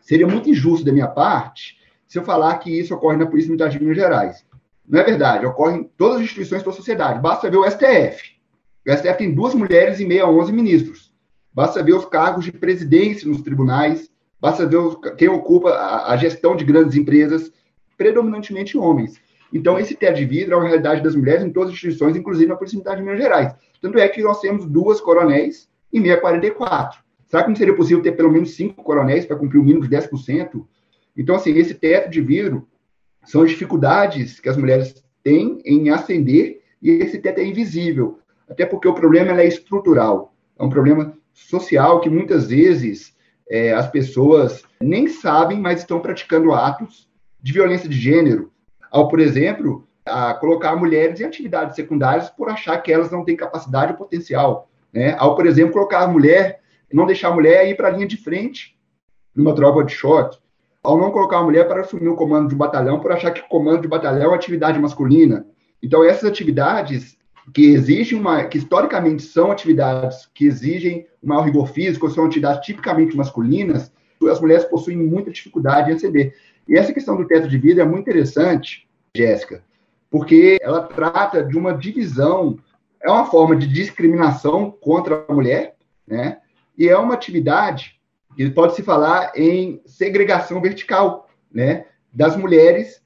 Seria 0.02 0.28
muito 0.28 0.50
injusto 0.50 0.86
da 0.86 0.92
minha 0.92 1.08
parte 1.08 1.78
se 2.08 2.18
eu 2.18 2.24
falar 2.24 2.58
que 2.60 2.70
isso 2.70 2.94
ocorre 2.94 3.18
na 3.18 3.26
Polícia 3.26 3.50
Militar 3.50 3.70
de 3.70 3.80
Minas 3.80 3.98
Gerais. 3.98 4.46
Não 4.88 5.00
é 5.00 5.04
verdade, 5.04 5.46
ocorre 5.46 5.78
em 5.78 5.84
todas 5.84 6.18
as 6.18 6.24
instituições 6.24 6.64
da 6.64 6.72
sociedade. 6.72 7.20
Basta 7.20 7.50
ver 7.50 7.58
o 7.58 7.70
STF. 7.70 8.36
O 8.88 8.92
STF 8.92 9.18
tem 9.18 9.34
duas 9.34 9.56
mulheres 9.56 10.00
e 10.00 10.06
meia, 10.06 10.28
onze 10.28 10.54
ministros. 10.54 11.12
Basta 11.52 11.82
ver 11.82 11.94
os 11.94 12.06
cargos 12.06 12.46
de 12.46 12.52
presidência 12.52 13.28
nos 13.28 13.42
tribunais, 13.42 14.12
basta 14.40 14.68
ver 14.68 14.80
quem 15.18 15.30
ocupa 15.30 15.72
a 16.06 16.16
gestão 16.18 16.56
de 16.56 16.66
grandes 16.66 16.96
empresas, 16.96 17.52
predominantemente 17.98 18.78
homens. 18.78 19.20
Então, 19.52 19.80
esse 19.80 19.96
teto 19.96 20.18
de 20.18 20.26
vidro 20.26 20.54
é 20.54 20.58
uma 20.58 20.68
realidade 20.68 21.02
das 21.02 21.16
mulheres 21.16 21.44
em 21.44 21.52
todas 21.52 21.70
as 21.70 21.76
instituições, 21.76 22.16
inclusive 22.16 22.50
na 22.50 22.56
Polícia 22.56 22.76
Militar 22.76 22.98
de 22.98 23.04
Minas 23.04 23.20
Gerais. 23.20 23.56
Tanto 23.82 23.98
é 23.98 24.08
que 24.08 24.22
nós 24.22 24.40
temos 24.42 24.66
duas 24.66 25.00
coronéis 25.00 25.70
e 25.96 26.00
meia 26.02 26.20
44. 26.20 27.00
Será 27.26 27.44
que 27.44 27.50
não 27.50 27.56
seria 27.56 27.76
possível 27.76 28.04
ter 28.04 28.12
pelo 28.12 28.32
menos 28.32 28.54
cinco 28.56 28.84
coronéis 28.84 29.26
para 29.26 29.38
cumprir 29.38 29.60
o 29.60 29.64
mínimo 29.64 29.88
de 29.88 29.96
10%? 29.96 30.66
Então, 31.18 31.36
assim, 31.36 31.54
esse 31.58 31.74
teto 31.74 32.10
de 32.10 32.20
vidro 32.20 32.68
são 33.24 33.42
as 33.42 33.50
dificuldades 33.50 34.40
que 34.40 34.50
as 34.50 34.58
mulheres 34.58 35.04
têm 35.24 35.62
em 35.66 35.90
ascender 35.90 36.62
e 36.82 36.92
esse 36.92 37.18
teto 37.20 37.40
é 37.40 37.46
invisível 37.46 38.20
até 38.50 38.66
porque 38.66 38.88
o 38.88 38.94
problema 38.94 39.40
é 39.42 39.48
estrutural, 39.48 40.34
é 40.60 40.64
um 40.64 40.70
problema 40.70 41.18
social 41.34 42.00
que 42.00 42.10
muitas 42.10 42.48
vezes 42.48 43.16
é, 43.50 43.74
as 43.74 43.90
pessoas 43.90 44.64
nem 44.80 45.08
sabem, 45.08 45.60
mas 45.60 45.80
estão 45.80 46.00
praticando 46.00 46.54
atos 46.54 47.10
de 47.42 47.54
violência 47.54 47.90
de 47.90 47.98
gênero, 47.98 48.52
ao, 48.92 49.08
por 49.08 49.20
exemplo, 49.20 49.88
a 50.06 50.34
colocar 50.34 50.76
mulheres 50.76 51.20
em 51.20 51.24
atividades 51.24 51.76
secundárias 51.76 52.30
por 52.30 52.50
achar 52.50 52.78
que 52.80 52.92
elas 52.92 53.10
não 53.10 53.24
têm 53.24 53.36
capacidade 53.36 53.94
ou 53.94 53.98
potencial, 53.98 54.70
né? 54.96 55.14
Ao, 55.20 55.36
por 55.36 55.46
exemplo, 55.46 55.74
colocar 55.74 56.00
a 56.00 56.08
mulher, 56.08 56.62
não 56.92 57.06
deixar 57.06 57.28
a 57.28 57.34
mulher 57.34 57.68
ir 57.70 57.76
para 57.76 57.90
a 57.90 57.92
linha 57.92 58.08
de 58.08 58.16
frente 58.16 58.78
numa 59.36 59.54
tropa 59.54 59.84
de 59.84 59.94
choque, 59.94 60.40
ao 60.82 60.98
não 60.98 61.12
colocar 61.12 61.40
a 61.40 61.44
mulher 61.44 61.68
para 61.68 61.82
assumir 61.82 62.08
o 62.08 62.16
comando 62.16 62.48
de 62.48 62.56
batalhão 62.56 63.02
por 63.02 63.12
achar 63.12 63.32
que 63.32 63.42
o 63.42 63.50
comando 63.50 63.82
de 63.82 63.88
batalhão 63.90 64.24
é 64.24 64.28
uma 64.28 64.36
atividade 64.36 64.80
masculina. 64.80 65.46
Então, 65.84 66.04
essas 66.04 66.30
atividades 66.30 67.18
que 67.54 67.66
exigem 67.66 68.18
uma, 68.18 68.46
que 68.46 68.58
historicamente 68.58 69.24
são 69.24 69.52
atividades 69.52 70.30
que 70.34 70.46
exigem 70.46 71.06
um 71.22 71.28
maior 71.28 71.44
rigor 71.44 71.68
físico, 71.68 72.10
são 72.10 72.26
atividades 72.26 72.66
tipicamente 72.66 73.18
masculinas, 73.18 73.92
as 74.32 74.40
mulheres 74.40 74.66
possuem 74.66 74.98
muita 74.98 75.30
dificuldade 75.30 75.92
em 75.92 75.96
aceder. 75.96 76.34
E 76.68 76.78
essa 76.78 76.94
questão 76.94 77.16
do 77.16 77.28
teto 77.28 77.48
de 77.48 77.58
vida 77.58 77.82
é 77.82 77.86
muito 77.86 78.02
interessante, 78.02 78.88
Jéssica, 79.16 79.64
porque 80.10 80.58
ela 80.62 80.82
trata 80.82 81.44
de 81.44 81.58
uma 81.58 81.74
divisão, 81.74 82.58
é 83.06 83.12
uma 83.12 83.26
forma 83.26 83.56
de 83.56 83.68
discriminação 83.68 84.72
contra 84.72 85.26
a 85.28 85.34
mulher, 85.34 85.76
né? 86.08 86.40
E 86.78 86.90
é 86.90 86.98
uma 86.98 87.14
atividade 87.14 88.00
que 88.36 88.50
pode 88.50 88.76
se 88.76 88.84
falar 88.84 89.32
em 89.36 89.82
segregação 89.86 90.62
vertical, 90.62 91.30
né? 91.52 91.86
Das 92.12 92.36
mulheres 92.36 93.02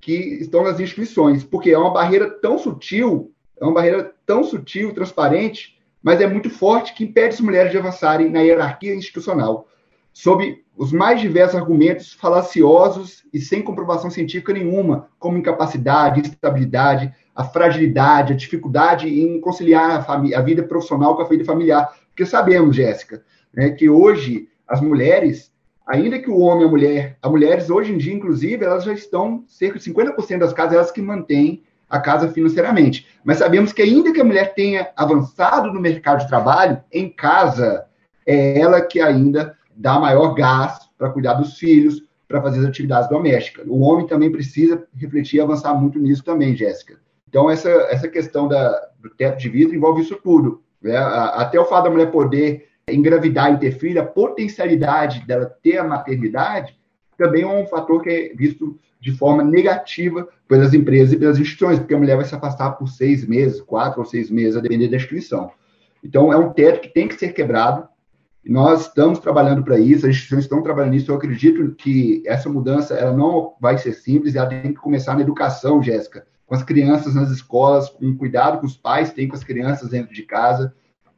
que 0.00 0.12
estão 0.12 0.64
nas 0.64 0.80
instituições, 0.80 1.44
porque 1.44 1.70
é 1.70 1.78
uma 1.78 1.92
barreira 1.92 2.30
tão 2.30 2.58
sutil 2.58 3.32
é 3.60 3.64
uma 3.64 3.74
barreira 3.74 4.14
tão 4.24 4.44
sutil, 4.44 4.94
transparente, 4.94 5.78
mas 6.02 6.20
é 6.20 6.26
muito 6.26 6.48
forte 6.48 6.94
que 6.94 7.04
impede 7.04 7.34
as 7.34 7.40
mulheres 7.40 7.72
de 7.72 7.78
avançarem 7.78 8.30
na 8.30 8.40
hierarquia 8.40 8.94
institucional, 8.94 9.66
sob 10.18 10.64
os 10.76 10.90
mais 10.90 11.20
diversos 11.20 11.54
argumentos 11.54 12.12
falaciosos 12.12 13.24
e 13.32 13.40
sem 13.40 13.62
comprovação 13.62 14.10
científica 14.10 14.52
nenhuma, 14.52 15.06
como 15.16 15.38
incapacidade, 15.38 16.18
instabilidade, 16.18 17.14
a 17.36 17.44
fragilidade, 17.44 18.32
a 18.32 18.36
dificuldade 18.36 19.08
em 19.08 19.40
conciliar 19.40 20.04
a, 20.10 20.14
a 20.14 20.42
vida 20.42 20.64
profissional 20.64 21.14
com 21.14 21.22
a 21.22 21.28
vida 21.28 21.44
familiar. 21.44 21.88
Porque 22.08 22.26
sabemos, 22.26 22.74
Jéssica, 22.74 23.22
né, 23.54 23.70
que 23.70 23.88
hoje 23.88 24.48
as 24.66 24.80
mulheres, 24.80 25.52
ainda 25.86 26.18
que 26.18 26.28
o 26.28 26.40
homem 26.40 26.64
e 26.64 26.66
a 26.66 26.70
mulher, 26.70 27.18
as 27.22 27.30
mulheres 27.30 27.70
hoje 27.70 27.92
em 27.92 27.96
dia, 27.96 28.12
inclusive, 28.12 28.64
elas 28.64 28.82
já 28.82 28.92
estão, 28.92 29.44
cerca 29.46 29.78
de 29.78 29.84
50% 29.88 30.38
das 30.38 30.52
casas, 30.52 30.74
elas 30.74 30.90
que 30.90 31.00
mantêm 31.00 31.62
a 31.88 32.00
casa 32.00 32.28
financeiramente. 32.28 33.06
Mas 33.22 33.38
sabemos 33.38 33.72
que, 33.72 33.82
ainda 33.82 34.12
que 34.12 34.20
a 34.20 34.24
mulher 34.24 34.52
tenha 34.52 34.90
avançado 34.96 35.72
no 35.72 35.80
mercado 35.80 36.22
de 36.22 36.28
trabalho, 36.28 36.82
em 36.90 37.08
casa, 37.08 37.86
é 38.26 38.58
ela 38.58 38.80
que 38.80 39.00
ainda 39.00 39.56
dá 39.78 39.98
maior 39.98 40.34
gasto 40.34 40.88
para 40.98 41.10
cuidar 41.10 41.34
dos 41.34 41.56
filhos, 41.56 42.02
para 42.26 42.42
fazer 42.42 42.58
as 42.58 42.66
atividades 42.66 43.08
domésticas. 43.08 43.64
O 43.66 43.78
homem 43.78 44.06
também 44.06 44.30
precisa 44.30 44.86
refletir 44.94 45.36
e 45.36 45.40
avançar 45.40 45.72
muito 45.74 45.98
nisso 45.98 46.22
também, 46.22 46.54
Jéssica. 46.54 46.98
Então, 47.28 47.48
essa, 47.48 47.70
essa 47.90 48.08
questão 48.08 48.48
da, 48.48 48.70
do 49.00 49.08
teto 49.10 49.38
de 49.38 49.48
vidro 49.48 49.74
envolve 49.74 50.02
isso 50.02 50.18
tudo. 50.22 50.62
Né? 50.82 50.96
Até 50.96 51.58
o 51.58 51.64
fato 51.64 51.84
da 51.84 51.90
mulher 51.90 52.10
poder 52.10 52.68
engravidar 52.88 53.52
e 53.52 53.58
ter 53.58 53.72
filho, 53.72 54.00
a 54.00 54.04
potencialidade 54.04 55.26
dela 55.26 55.46
ter 55.62 55.78
a 55.78 55.84
maternidade, 55.84 56.76
também 57.16 57.42
é 57.42 57.46
um 57.46 57.66
fator 57.66 58.02
que 58.02 58.10
é 58.10 58.34
visto 58.34 58.78
de 59.00 59.12
forma 59.12 59.42
negativa 59.42 60.28
pelas 60.46 60.74
empresas 60.74 61.12
e 61.12 61.16
pelas 61.16 61.38
instituições, 61.38 61.78
porque 61.78 61.94
a 61.94 61.98
mulher 61.98 62.16
vai 62.16 62.24
se 62.24 62.34
afastar 62.34 62.72
por 62.72 62.88
seis 62.88 63.26
meses, 63.26 63.60
quatro 63.60 64.00
ou 64.00 64.06
seis 64.06 64.30
meses, 64.30 64.56
a 64.56 64.60
depender 64.60 64.88
da 64.88 64.96
instituição. 64.96 65.50
Então, 66.02 66.32
é 66.32 66.36
um 66.36 66.52
teto 66.52 66.80
que 66.80 66.88
tem 66.88 67.08
que 67.08 67.16
ser 67.16 67.32
quebrado. 67.32 67.88
Nós 68.48 68.86
estamos 68.86 69.18
trabalhando 69.18 69.62
para 69.62 69.78
isso, 69.78 70.06
as 70.06 70.12
instituições 70.12 70.44
estão 70.44 70.62
trabalhando 70.62 70.92
nisso. 70.92 71.10
Eu 71.10 71.16
acredito 71.16 71.74
que 71.74 72.22
essa 72.24 72.48
mudança 72.48 72.94
ela 72.94 73.14
não 73.14 73.52
vai 73.60 73.76
ser 73.76 73.92
simples, 73.92 74.34
ela 74.34 74.46
tem 74.46 74.72
que 74.72 74.80
começar 74.80 75.14
na 75.14 75.20
educação, 75.20 75.82
Jéssica, 75.82 76.26
com 76.46 76.54
as 76.54 76.62
crianças 76.62 77.14
nas 77.14 77.30
escolas, 77.30 77.90
com 77.90 78.16
cuidado 78.16 78.58
que 78.58 78.64
os 78.64 78.74
pais 78.74 79.12
têm 79.12 79.28
com 79.28 79.36
as 79.36 79.44
crianças 79.44 79.90
dentro 79.90 80.14
de 80.14 80.22
casa, 80.22 80.74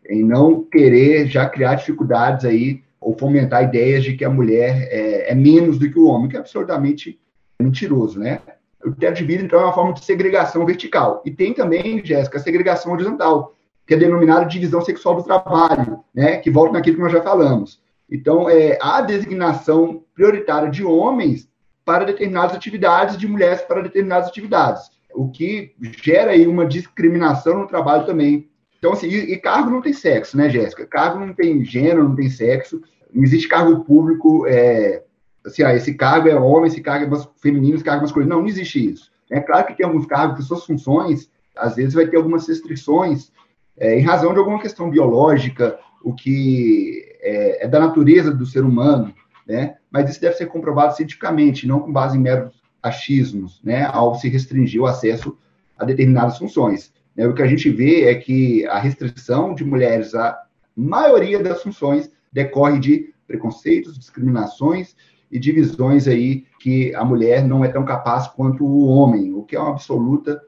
em 0.09 0.25
não 0.25 0.65
querer 0.65 1.29
já 1.29 1.49
criar 1.49 1.77
dificuldades 1.77 2.45
aí 2.45 2.83
ou 3.01 3.17
fomentar 3.17 3.63
ideias 3.63 4.03
de 4.03 4.17
que 4.17 4.25
a 4.25 4.31
mulher 4.31 4.89
é, 4.91 5.31
é 5.31 5.35
menos 5.35 5.79
do 5.79 5.89
que 5.89 6.01
o 6.01 6.09
homem, 6.09 6.29
que 6.29 6.37
é 6.37 6.41
absurdamente 6.41 7.21
mentiroso, 7.61 8.19
né? 8.19 8.41
O 8.85 8.91
teto 8.91 9.19
de 9.19 9.25
vidro, 9.25 9.47
então, 9.47 9.61
é 9.61 9.65
uma 9.65 9.73
forma 9.73 9.93
de 9.93 10.05
segregação 10.05 10.67
vertical. 10.67 11.23
E 11.25 11.31
tem 11.31 11.55
também, 11.55 12.05
Jéssica, 12.05 12.39
a 12.39 12.43
segregação 12.43 12.93
horizontal, 12.93 13.55
que 13.91 13.95
é 13.95 13.97
denominada 13.97 14.45
divisão 14.45 14.81
sexual 14.81 15.17
do 15.17 15.25
trabalho, 15.25 16.05
né? 16.15 16.37
Que 16.37 16.49
volta 16.49 16.75
naquilo 16.75 16.95
que 16.95 17.03
nós 17.03 17.11
já 17.11 17.21
falamos. 17.21 17.83
Então, 18.09 18.49
é, 18.49 18.79
a 18.81 19.01
designação 19.01 20.05
prioritária 20.15 20.71
de 20.71 20.85
homens 20.85 21.49
para 21.85 22.05
determinadas 22.05 22.55
atividades, 22.55 23.19
de 23.19 23.27
mulheres 23.27 23.63
para 23.63 23.83
determinadas 23.83 24.29
atividades, 24.29 24.93
o 25.13 25.29
que 25.29 25.75
gera 26.05 26.31
aí 26.31 26.47
uma 26.47 26.67
discriminação 26.67 27.59
no 27.59 27.67
trabalho 27.67 28.07
também. 28.07 28.49
Então, 28.79 28.93
assim, 28.93 29.09
e, 29.09 29.33
e 29.33 29.37
cargo 29.39 29.71
não 29.71 29.83
tem 29.83 29.93
sexo, 29.93 30.37
né, 30.37 30.49
Jéssica? 30.49 30.87
Cargo 30.87 31.19
não 31.19 31.35
tem 31.35 31.65
gênero, 31.65 32.05
não 32.05 32.15
tem 32.15 32.31
sexo. 32.31 32.81
Não 33.13 33.25
existe 33.25 33.49
cargo 33.49 33.85
público 33.85 34.47
é, 34.47 35.03
assim, 35.45 35.65
ah, 35.65 35.75
esse 35.75 35.95
cargo 35.95 36.29
é 36.29 36.37
homem, 36.37 36.69
esse 36.69 36.81
cargo 36.81 37.13
é 37.13 37.21
feminino, 37.43 37.75
esse 37.75 37.83
cargo 37.83 38.03
é 38.03 38.03
masculino. 38.03 38.31
Não, 38.31 38.43
não 38.43 38.49
existe 38.49 38.89
isso. 38.89 39.11
É 39.29 39.41
claro 39.41 39.67
que 39.67 39.77
tem 39.77 39.85
alguns 39.85 40.07
cargos 40.07 40.37
que 40.37 40.45
suas 40.45 40.65
funções, 40.65 41.29
às 41.57 41.75
vezes, 41.75 41.93
vai 41.93 42.07
ter 42.07 42.19
algumas 42.19 42.47
restrições 42.47 43.33
é, 43.81 43.99
em 43.99 44.03
razão 44.03 44.33
de 44.35 44.39
alguma 44.39 44.61
questão 44.61 44.91
biológica, 44.91 45.79
o 46.05 46.15
que 46.15 47.17
é, 47.21 47.65
é, 47.65 47.69
da 47.69 47.81
natureza 47.81 48.31
do 48.31 48.45
ser 48.45 48.63
humano, 48.63 49.13
né? 49.47 49.77
Mas 49.91 50.09
isso 50.09 50.21
deve 50.21 50.37
ser 50.37 50.47
comprovado 50.47 50.95
cientificamente, 50.95 51.67
não 51.67 51.81
com 51.81 51.91
base 51.91 52.17
em 52.17 52.21
meros 52.21 52.63
achismos, 52.83 53.61
né? 53.65 53.85
Ao 53.87 54.15
se 54.15 54.29
restringir 54.29 54.81
o 54.81 54.87
acesso 54.87 55.37
a 55.79 55.85
determinadas 55.85 56.39
funções. 56.39 56.93
Né? 57.17 57.27
O 57.27 57.35
que 57.35 57.43
a 57.43 57.47
gente 57.47 57.71
vê 57.71 58.05
é 58.05 58.15
que 58.15 58.67
a 58.67 58.79
restrição 58.79 59.55
de 59.55 59.65
mulheres 59.65 60.15
à 60.15 60.39
maioria 60.77 61.43
das 61.43 61.63
funções 61.63 62.11
decorre 62.31 62.79
de 62.79 63.15
preconceitos, 63.27 63.99
discriminações 63.99 64.95
e 65.31 65.39
divisões 65.39 66.07
aí 66.07 66.45
que 66.61 66.95
a 66.95 67.05
mulher 67.05 67.45
não 67.45 67.65
é 67.65 67.69
tão 67.69 67.85
capaz 67.85 68.29
quanto 68.29 68.65
o 68.65 68.87
homem, 68.87 69.33
o 69.33 69.43
que 69.43 69.57
é 69.57 69.61
uma 69.61 69.71
absoluta 69.71 70.41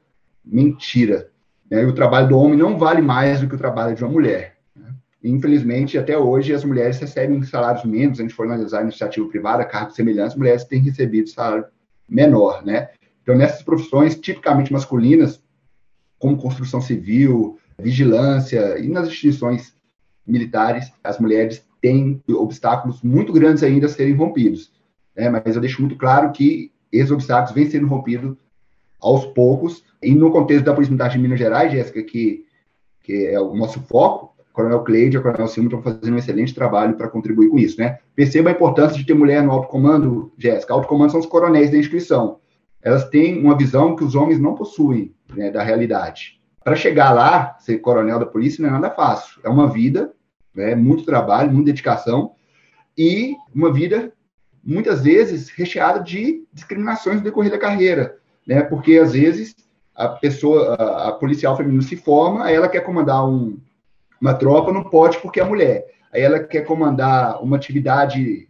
mentira. 0.45 1.32
Né? 1.73 1.83
E 1.83 1.87
o 1.87 1.95
trabalho 1.95 2.29
do 2.29 2.39
homem 2.39 2.59
não 2.59 2.79
vale 2.79 3.01
mais 3.01 3.41
do 3.41 3.49
que 3.49 3.55
o 3.55 3.59
trabalho 3.59 3.97
de 3.97 4.05
uma 4.05 4.13
mulher. 4.13 4.59
Né? 4.77 4.93
Infelizmente, 5.25 5.97
até 5.97 6.19
hoje, 6.19 6.53
as 6.53 6.63
mulheres 6.65 6.99
recebem 6.99 7.43
salários 7.43 7.83
menos. 7.83 8.21
A 8.21 8.23
gente 8.23 8.35
for 8.35 8.45
analisar 8.45 8.81
a 8.81 8.83
iniciativa 8.83 9.27
privada, 9.27 9.65
cargos 9.65 9.97
semelhantes, 9.97 10.37
mulheres 10.37 10.65
têm 10.65 10.83
recebido 10.83 11.31
salário 11.31 11.65
menor. 12.07 12.63
Né? 12.63 12.91
Então, 13.23 13.35
nessas 13.35 13.63
profissões 13.63 14.21
tipicamente 14.21 14.71
masculinas, 14.71 15.43
como 16.19 16.37
construção 16.37 16.83
civil, 16.83 17.59
vigilância 17.79 18.79
e 18.79 18.87
nas 18.87 19.09
instituições 19.09 19.75
militares, 20.27 20.93
as 21.03 21.19
mulheres 21.19 21.65
tem 21.81 22.23
obstáculos 22.29 23.01
muito 23.03 23.33
grandes 23.33 23.63
ainda 23.63 23.87
a 23.87 23.89
serem 23.89 24.15
rompidos. 24.15 24.71
Né? 25.17 25.31
Mas 25.31 25.55
eu 25.55 25.61
deixo 25.61 25.81
muito 25.81 25.97
claro 25.97 26.33
que 26.33 26.71
esses 26.93 27.11
obstáculos 27.11 27.55
vêm 27.55 27.71
sendo 27.71 27.87
rompidos 27.87 28.37
aos 29.03 29.27
poucos. 29.27 29.85
E 30.03 30.15
no 30.15 30.31
contexto 30.31 30.65
da 30.65 30.73
Polícia 30.73 30.93
Militar 30.93 31.11
de 31.11 31.19
Minas 31.19 31.39
Gerais, 31.39 31.73
Jéssica, 31.73 32.03
que, 32.03 32.45
que 33.03 33.27
é 33.27 33.41
o 33.41 33.55
nosso 33.55 33.81
foco, 33.81 34.35
o 34.39 34.53
Coronel 34.53 34.85
Cleide 34.85 35.17
e 35.17 35.19
o 35.19 35.23
Coronel 35.23 35.49
Silva 35.49 35.69
estão 35.69 35.83
fazendo 35.83 36.15
um 36.15 36.19
excelente 36.19 36.55
trabalho 36.55 36.95
para 36.97 37.09
contribuir 37.09 37.49
com 37.49 37.59
isso. 37.59 37.81
Né? 37.81 37.99
Perceba 38.15 38.51
a 38.51 38.53
importância 38.53 38.97
de 38.97 39.05
ter 39.05 39.15
mulher 39.15 39.43
no 39.43 39.51
alto 39.51 39.69
comando, 39.69 40.33
Jéssica. 40.39 40.73
Alto 40.73 40.89
comando 40.89 41.11
são 41.11 41.21
os 41.21 41.27
coronéis 41.27 41.71
da 41.71 41.79
instituição. 41.79 42.39
Elas 42.81 43.09
têm 43.09 43.41
uma 43.41 43.57
visão 43.57 43.95
que 43.97 44.05
os 44.05 44.15
homens 44.15 44.41
não 44.41 44.55
possuem 44.55 45.15
né, 45.35 45.51
da 45.51 45.63
realidade. 45.63 46.41
Para 46.63 46.77
chegar 46.77 47.13
lá, 47.13 47.57
ser 47.59 47.79
coronel 47.79 48.19
da 48.19 48.27
polícia 48.27 48.63
não 48.63 48.69
é 48.69 48.73
nada 48.73 48.91
fácil. 48.91 49.41
É 49.43 49.49
uma 49.49 49.69
vida 49.69 50.13
né? 50.55 50.75
muito 50.75 51.05
trabalho, 51.05 51.51
muita 51.51 51.67
dedicação 51.67 52.33
e 52.97 53.35
uma 53.55 53.73
vida 53.73 54.13
muitas 54.65 55.03
vezes 55.03 55.49
recheada 55.49 56.01
de 56.01 56.47
discriminações 56.53 57.17
no 57.17 57.23
decorrer 57.23 57.51
da 57.51 57.59
carreira, 57.59 58.19
né? 58.47 58.63
Porque 58.63 58.99
às 58.99 59.13
vezes 59.13 59.55
a 59.95 60.09
pessoa, 60.09 60.75
a, 60.75 61.13
policial 61.13 61.57
feminina 61.57 61.83
se 61.83 61.97
forma, 61.97 62.51
ela 62.51 62.69
quer 62.69 62.81
comandar 62.81 63.29
um, 63.29 63.59
uma 64.21 64.35
tropa, 64.35 64.73
não 64.73 64.85
pode 64.85 65.19
porque 65.19 65.41
é 65.41 65.45
mulher. 65.45 65.87
Aí 66.13 66.23
ela 66.23 66.41
quer 66.41 66.63
comandar 66.63 67.43
uma 67.43 67.57
atividade 67.57 68.49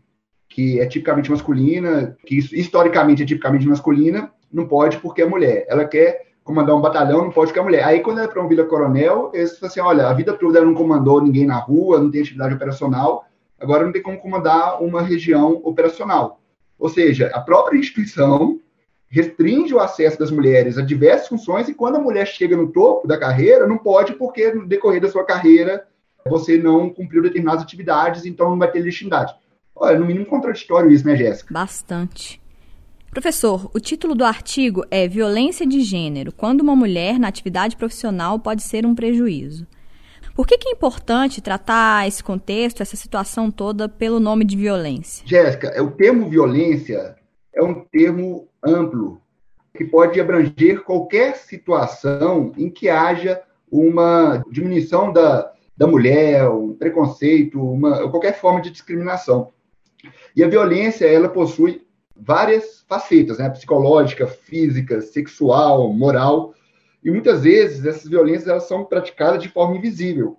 que 0.49 0.81
é 0.81 0.87
tipicamente 0.87 1.31
masculina, 1.31 2.17
que 2.27 2.39
historicamente 2.39 3.23
é 3.23 3.27
tipicamente 3.27 3.67
masculina, 3.67 4.31
não 4.53 4.67
pode 4.67 4.99
porque 4.99 5.23
é 5.23 5.27
mulher. 5.27 5.65
Ela 5.69 5.85
quer 5.85 6.33
comandar 6.45 6.77
um 6.77 6.81
batalhão, 6.81 7.25
não 7.25 7.31
pode 7.31 7.51
ficar 7.51 7.63
mulher. 7.63 7.85
Aí, 7.85 8.01
quando 8.01 8.19
ela 8.19 8.29
é 8.29 8.31
para 8.31 8.43
um 8.43 8.49
vila-coronel, 8.49 9.31
eles 9.33 9.59
falam 9.59 9.71
assim, 9.71 9.81
olha, 9.81 10.09
a 10.09 10.13
vida 10.13 10.33
toda 10.35 10.59
ela 10.59 10.67
não 10.67 10.75
comandou 10.75 11.23
ninguém 11.23 11.47
na 11.47 11.57
rua, 11.57 11.99
não 11.99 12.11
tem 12.11 12.21
atividade 12.21 12.55
operacional, 12.55 13.25
agora 13.59 13.85
não 13.85 13.93
tem 13.93 14.03
como 14.03 14.19
comandar 14.19 14.83
uma 14.83 15.03
região 15.03 15.61
operacional. 15.65 16.41
Ou 16.79 16.89
seja, 16.89 17.31
a 17.33 17.41
própria 17.41 17.79
instituição 17.79 18.61
restringe 19.13 19.75
o 19.75 19.79
acesso 19.79 20.19
das 20.19 20.31
mulheres 20.31 20.79
a 20.79 20.83
diversas 20.83 21.29
funções 21.29 21.69
e 21.69 21.75
quando 21.75 21.97
a 21.97 22.01
mulher 22.01 22.27
chega 22.27 22.57
no 22.57 22.73
topo 22.73 23.07
da 23.07 23.19
carreira, 23.19 23.67
não 23.67 23.77
pode 23.77 24.15
porque 24.15 24.51
no 24.55 24.67
decorrer 24.67 25.03
da 25.03 25.11
sua 25.11 25.23
carreira 25.23 25.87
você 26.27 26.57
não 26.57 26.89
cumpriu 26.89 27.23
determinadas 27.23 27.63
atividades, 27.63 28.25
então 28.25 28.49
não 28.49 28.59
vai 28.59 28.71
ter 28.71 28.79
legitimidade. 28.79 29.35
Olha, 29.77 29.99
no 29.99 30.07
mínimo 30.07 30.25
contraditório 30.25 30.91
isso, 30.91 31.07
né, 31.07 31.15
Jéssica? 31.15 31.53
Bastante. 31.53 32.41
Professor, 33.11 33.71
o 33.75 33.81
título 33.81 34.15
do 34.15 34.25
artigo 34.25 34.83
é 34.91 35.07
Violência 35.07 35.67
de 35.67 35.83
Gênero: 35.83 36.33
quando 36.33 36.63
uma 36.63 36.75
mulher 36.75 37.19
na 37.19 37.29
atividade 37.29 37.77
profissional 37.77 38.39
pode 38.39 38.63
ser 38.63 38.87
um 38.87 38.95
prejuízo. 38.95 39.67
Por 40.35 40.47
que, 40.47 40.57
que, 40.57 40.71
é 40.71 40.73
importante 40.73 41.43
tratar 41.43 42.09
esse 42.09 42.25
contexto, 42.25 42.81
essa 42.81 42.97
situação 42.97 43.51
toda, 43.51 43.91
pelo 43.91 44.19
nome 44.19 44.47
de 44.47 44.57
violência? 44.57 45.23
Jéssica, 45.27 45.69
é 45.69 45.83
o 45.83 45.91
termo 45.91 46.31
violência 46.31 47.15
é 47.55 47.63
um 47.63 47.85
termo 47.85 48.49
amplo 48.63 49.21
que 49.75 49.85
pode 49.85 50.21
abranger 50.21 50.83
qualquer 50.83 51.37
situação 51.37 52.53
em 52.57 52.71
que 52.71 52.89
haja 52.89 53.43
uma 53.71 54.45
diminuição 54.51 55.13
da, 55.13 55.51
da 55.77 55.87
mulher, 55.87 56.49
um 56.49 56.75
preconceito, 56.75 57.61
uma, 57.61 58.09
qualquer 58.11 58.39
forma 58.39 58.61
de 58.61 58.71
discriminação. 58.71 59.51
E 60.37 60.45
a 60.45 60.49
violência, 60.49 61.07
ela 61.07 61.29
possui 61.29 61.87
várias 62.15 62.85
facetas, 62.87 63.39
né? 63.39 63.49
Psicológica, 63.49 64.27
física, 64.27 65.01
sexual, 65.01 65.93
moral. 65.93 66.55
E 67.03 67.11
muitas 67.11 67.43
vezes 67.43 67.85
essas 67.85 68.09
violências 68.09 68.49
elas 68.49 68.69
são 68.69 68.85
praticadas 68.85 69.43
de 69.43 69.49
forma 69.49 69.77
invisível. 69.77 70.39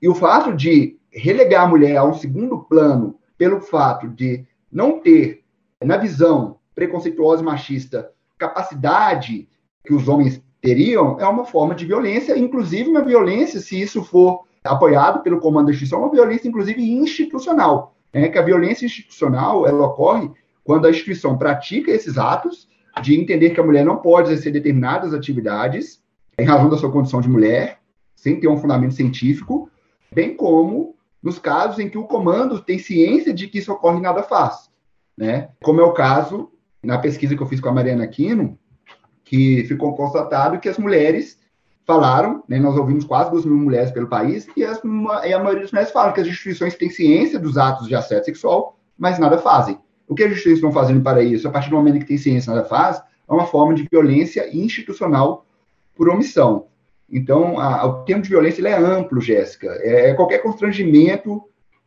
E 0.00 0.08
o 0.08 0.14
fato 0.14 0.54
de 0.54 0.98
relegar 1.10 1.64
a 1.64 1.68
mulher 1.68 1.96
a 1.96 2.04
um 2.04 2.14
segundo 2.14 2.60
plano 2.60 3.18
pelo 3.36 3.60
fato 3.60 4.08
de 4.08 4.46
não 4.70 5.00
ter, 5.00 5.42
na 5.82 5.96
visão 5.96 6.58
preconceituosa 6.74 7.42
e 7.42 7.44
machista, 7.44 8.10
capacidade 8.38 9.48
que 9.84 9.94
os 9.94 10.08
homens 10.08 10.42
teriam, 10.60 11.18
é 11.18 11.26
uma 11.26 11.44
forma 11.44 11.74
de 11.74 11.84
violência, 11.84 12.38
inclusive 12.38 12.88
uma 12.88 13.04
violência, 13.04 13.60
se 13.60 13.80
isso 13.80 14.04
for 14.04 14.44
apoiado 14.64 15.22
pelo 15.22 15.40
comando 15.40 15.66
da 15.66 15.72
instituição, 15.72 16.00
uma 16.00 16.10
violência, 16.10 16.48
inclusive, 16.48 16.80
institucional. 16.80 17.96
Né? 18.12 18.28
Que 18.28 18.38
a 18.38 18.42
violência 18.42 18.86
institucional 18.86 19.66
ela 19.66 19.86
ocorre 19.86 20.30
quando 20.62 20.86
a 20.86 20.90
instituição 20.90 21.36
pratica 21.36 21.90
esses 21.90 22.16
atos 22.16 22.68
de 23.02 23.18
entender 23.18 23.50
que 23.50 23.60
a 23.60 23.64
mulher 23.64 23.84
não 23.84 23.96
pode 23.96 24.30
exercer 24.30 24.52
determinadas 24.52 25.12
atividades 25.12 26.00
em 26.38 26.44
razão 26.44 26.68
da 26.68 26.76
sua 26.76 26.92
condição 26.92 27.20
de 27.20 27.28
mulher, 27.28 27.80
sem 28.14 28.38
ter 28.38 28.48
um 28.48 28.56
fundamento 28.56 28.94
científico, 28.94 29.68
bem 30.14 30.36
como 30.36 30.94
nos 31.22 31.38
casos 31.38 31.78
em 31.78 31.88
que 31.88 31.98
o 31.98 32.04
comando 32.04 32.60
tem 32.60 32.78
ciência 32.78 33.32
de 33.32 33.48
que 33.48 33.58
isso 33.58 33.72
ocorre 33.72 33.98
e 33.98 34.02
nada 34.02 34.22
faz. 34.22 34.70
Né? 35.16 35.50
Como 35.62 35.80
é 35.80 35.84
o 35.84 35.92
caso 35.92 36.51
na 36.82 36.98
pesquisa 36.98 37.36
que 37.36 37.42
eu 37.42 37.46
fiz 37.46 37.60
com 37.60 37.68
a 37.68 37.72
Mariana 37.72 38.04
Aquino, 38.04 38.58
que 39.24 39.64
ficou 39.64 39.94
constatado 39.94 40.58
que 40.58 40.68
as 40.68 40.78
mulheres 40.78 41.38
falaram, 41.86 42.42
né, 42.48 42.58
nós 42.58 42.76
ouvimos 42.76 43.04
quase 43.04 43.30
duas 43.30 43.44
mil 43.44 43.56
mulheres 43.56 43.90
pelo 43.90 44.08
país, 44.08 44.46
e, 44.56 44.64
as, 44.64 44.80
e 45.24 45.32
a 45.32 45.38
maioria 45.38 45.62
das 45.62 45.72
mulheres 45.72 45.92
falam 45.92 46.12
que 46.12 46.20
as 46.20 46.26
instituições 46.26 46.76
têm 46.76 46.90
ciência 46.90 47.38
dos 47.38 47.56
atos 47.56 47.88
de 47.88 47.94
assédio 47.94 48.26
sexual, 48.26 48.78
mas 48.98 49.18
nada 49.18 49.38
fazem. 49.38 49.78
O 50.06 50.14
que 50.14 50.22
as 50.22 50.30
instituições 50.30 50.58
estão 50.58 50.72
fazendo 50.72 51.02
para 51.02 51.22
isso, 51.22 51.48
a 51.48 51.50
partir 51.50 51.70
do 51.70 51.76
momento 51.76 52.00
que 52.00 52.06
tem 52.06 52.18
ciência 52.18 52.52
nada 52.52 52.66
faz, 52.66 52.98
é 52.98 53.32
uma 53.32 53.46
forma 53.46 53.74
de 53.74 53.88
violência 53.90 54.48
institucional 54.54 55.46
por 55.96 56.08
omissão. 56.08 56.66
Então, 57.10 57.58
a, 57.58 57.84
o 57.84 58.04
termo 58.04 58.22
de 58.22 58.28
violência 58.28 58.66
é 58.66 58.74
amplo, 58.74 59.20
Jéssica. 59.20 59.68
É, 59.80 60.10
é 60.10 60.14
qualquer 60.14 60.38
constrangimento 60.38 61.42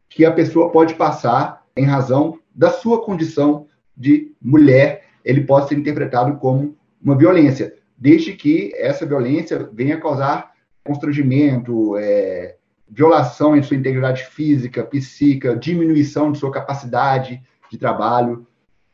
que 0.10 0.26
a 0.26 0.32
pessoa 0.32 0.72
pode 0.72 0.94
passar 0.96 1.64
em 1.76 1.86
razão 1.86 2.40
da 2.54 2.70
sua 2.70 3.04
condição 3.04 3.68
de 3.96 4.32
mulher, 4.42 5.06
ele 5.24 5.42
pode 5.42 5.70
ser 5.70 5.76
interpretado 5.76 6.38
como 6.38 6.76
uma 7.02 7.18
violência, 7.18 7.74
desde 7.98 8.34
que 8.34 8.72
essa 8.76 9.06
violência 9.06 9.70
venha 9.72 10.00
causar 10.00 10.52
constrangimento, 10.84 11.98
é, 11.98 12.56
violação 12.88 13.56
em 13.56 13.64
sua 13.64 13.78
integridade 13.78 14.24
física, 14.26 14.84
psíquica, 14.84 15.56
diminuição 15.56 16.32
de 16.32 16.38
sua 16.38 16.52
capacidade 16.52 17.42
de 17.72 17.78
trabalho. 17.78 18.46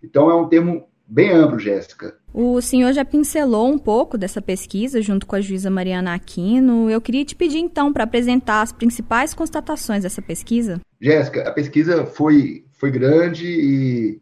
Então, 0.02 0.30
é 0.30 0.36
um 0.36 0.48
termo 0.48 0.88
bem 1.06 1.32
amplo, 1.32 1.60
Jéssica. 1.60 2.16
O 2.34 2.62
senhor 2.62 2.94
já 2.94 3.04
pincelou 3.04 3.70
um 3.70 3.78
pouco 3.78 4.18
dessa 4.18 4.42
pesquisa 4.42 5.02
junto 5.02 5.28
com 5.28 5.36
a 5.36 5.42
juíza 5.42 5.70
Mariana 5.70 6.14
Aquino. 6.14 6.90
Eu 6.90 7.02
queria 7.02 7.26
te 7.26 7.36
pedir, 7.36 7.60
então, 7.60 7.92
para 7.92 8.06
apresentar 8.06 8.62
as 8.62 8.72
principais 8.72 9.34
constatações 9.34 10.04
dessa 10.04 10.22
pesquisa. 10.22 10.80
Jéssica, 11.00 11.48
a 11.48 11.52
pesquisa 11.52 12.06
foi, 12.06 12.64
foi 12.72 12.90
grande 12.90 13.46
e, 13.46 14.21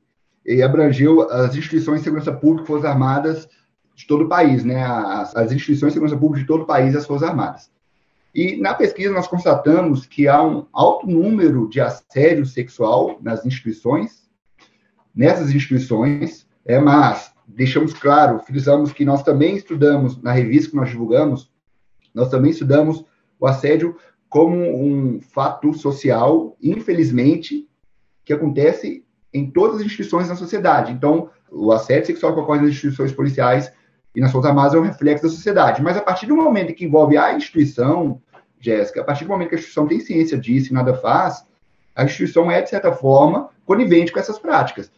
e 0.49 0.63
abrangeu 0.63 1.29
as 1.29 1.55
instituições 1.55 1.99
de 1.99 2.05
segurança 2.05 2.33
pública 2.33 2.63
e 2.63 2.67
Forças 2.67 2.89
Armadas 2.89 3.47
de 3.95 4.07
todo 4.07 4.23
o 4.23 4.27
país, 4.27 4.63
né? 4.63 4.83
As, 4.83 5.35
as 5.35 5.51
instituições 5.51 5.91
de 5.91 5.93
segurança 5.93 6.17
pública 6.17 6.41
de 6.41 6.47
todo 6.47 6.63
o 6.63 6.65
país 6.65 6.93
e 6.93 6.97
as 6.97 7.05
Forças 7.05 7.29
Armadas. 7.29 7.71
E 8.33 8.57
na 8.57 8.73
pesquisa 8.73 9.13
nós 9.13 9.27
constatamos 9.27 10.07
que 10.07 10.27
há 10.27 10.41
um 10.41 10.65
alto 10.73 11.05
número 11.05 11.69
de 11.69 11.79
assédio 11.79 12.47
sexual 12.47 13.19
nas 13.21 13.45
instituições, 13.45 14.27
nessas 15.15 15.53
instituições, 15.53 16.47
é, 16.65 16.79
mas 16.79 17.31
deixamos 17.47 17.93
claro, 17.93 18.39
frisamos 18.39 18.91
que 18.91 19.05
nós 19.05 19.21
também 19.21 19.55
estudamos, 19.55 20.19
na 20.19 20.31
revista 20.31 20.71
que 20.71 20.75
nós 20.77 20.89
divulgamos, 20.89 21.51
nós 22.13 22.29
também 22.29 22.49
estudamos 22.49 23.05
o 23.39 23.45
assédio 23.45 23.95
como 24.27 24.55
um 24.55 25.21
fato 25.21 25.73
social, 25.73 26.55
infelizmente, 26.61 27.67
que 28.25 28.33
acontece 28.33 29.03
em 29.33 29.49
todas 29.49 29.77
as 29.77 29.85
instituições 29.85 30.27
da 30.27 30.35
sociedade. 30.35 30.91
Então, 30.91 31.29
o 31.51 31.71
assédio 31.71 32.07
sexual 32.07 32.33
que 32.33 32.39
ocorre 32.39 32.61
nas 32.61 32.69
instituições 32.69 33.11
policiais 33.11 33.71
e 34.15 34.21
nas 34.21 34.31
Forças 34.31 34.49
Armadas 34.49 34.73
é 34.73 34.77
um 34.79 34.83
reflexo 34.83 35.23
da 35.23 35.29
sociedade. 35.29 35.81
Mas 35.81 35.97
a 35.97 36.01
partir 36.01 36.25
do 36.25 36.35
momento 36.35 36.73
que 36.73 36.85
envolve 36.85 37.17
a 37.17 37.33
instituição, 37.33 38.21
Jéssica, 38.59 39.01
a 39.01 39.03
partir 39.03 39.25
do 39.25 39.29
momento 39.29 39.49
que 39.49 39.55
a 39.55 39.57
instituição 39.57 39.87
tem 39.87 39.99
ciência 39.99 40.37
disso 40.37 40.71
e 40.71 40.73
nada 40.73 40.93
faz, 40.95 41.45
a 41.95 42.03
instituição 42.03 42.49
é, 42.49 42.61
de 42.61 42.69
certa 42.69 42.91
forma, 42.91 43.49
conivente 43.65 44.11
com 44.11 44.19
essas 44.19 44.39
práticas. 44.39 44.91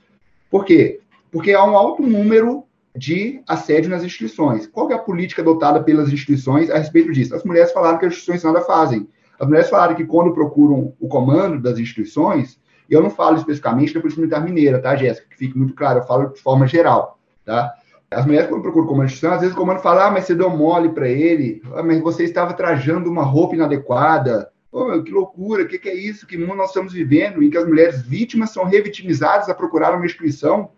Por 0.49 0.65
quê? 0.65 0.99
Porque 1.31 1.53
há 1.53 1.63
um 1.63 1.75
alto 1.75 2.03
número 2.03 2.63
de 2.95 3.41
assédio 3.47 3.89
nas 3.89 4.03
instituições. 4.03 4.67
Qual 4.67 4.91
é 4.91 4.93
a 4.93 4.99
política 4.99 5.41
adotada 5.41 5.81
pelas 5.81 6.11
instituições 6.11 6.69
a 6.69 6.77
respeito 6.77 7.11
disso? 7.11 7.33
As 7.33 7.43
mulheres 7.43 7.71
falaram 7.71 7.97
que 7.97 8.05
as 8.05 8.13
instituições 8.13 8.43
nada 8.43 8.65
fazem. 8.65 9.07
As 9.39 9.47
mulheres 9.47 9.69
falaram 9.69 9.95
que 9.95 10.05
quando 10.05 10.33
procuram 10.33 10.93
o 10.99 11.07
comando 11.07 11.59
das 11.59 11.79
instituições, 11.79 12.59
e 12.91 12.93
eu 12.93 13.01
não 13.01 13.09
falo 13.09 13.37
especificamente 13.37 13.93
da 13.93 14.01
Polícia 14.01 14.19
Militar 14.19 14.43
Mineira, 14.43 14.81
tá, 14.81 14.97
Jéssica? 14.97 15.25
Que 15.29 15.37
fique 15.37 15.57
muito 15.57 15.73
claro, 15.73 15.99
eu 15.99 16.03
falo 16.03 16.27
de 16.27 16.41
forma 16.41 16.67
geral, 16.67 17.17
tá? 17.45 17.73
As 18.11 18.25
mulheres, 18.25 18.49
quando 18.49 18.61
procuram 18.61 18.85
o 18.85 18.89
comando 18.89 19.07
de 19.07 19.25
às 19.25 19.39
vezes 19.39 19.55
o 19.55 19.57
comando 19.57 19.79
fala, 19.79 20.07
ah, 20.07 20.11
mas 20.11 20.25
você 20.25 20.35
deu 20.35 20.49
mole 20.49 20.89
para 20.89 21.07
ele, 21.07 21.61
ah, 21.73 21.81
mas 21.81 22.01
você 22.01 22.25
estava 22.25 22.53
trajando 22.53 23.09
uma 23.09 23.23
roupa 23.23 23.55
inadequada. 23.55 24.51
Oh, 24.69 24.85
meu, 24.85 25.03
que 25.03 25.11
loucura, 25.11 25.63
o 25.63 25.67
que, 25.67 25.79
que, 25.79 25.87
é 25.87 25.95
isso? 25.95 26.27
Que 26.27 26.37
mundo 26.37 26.55
nós 26.55 26.67
estamos 26.67 26.91
vivendo 26.91 27.41
em 27.41 27.49
que 27.49 27.57
as 27.57 27.65
mulheres 27.65 28.01
vítimas 28.01 28.49
são 28.49 28.65
revitimizadas 28.65 29.47
a 29.47 29.55
procurar 29.55 29.95
uma 29.95 30.05
instituição 30.05 30.71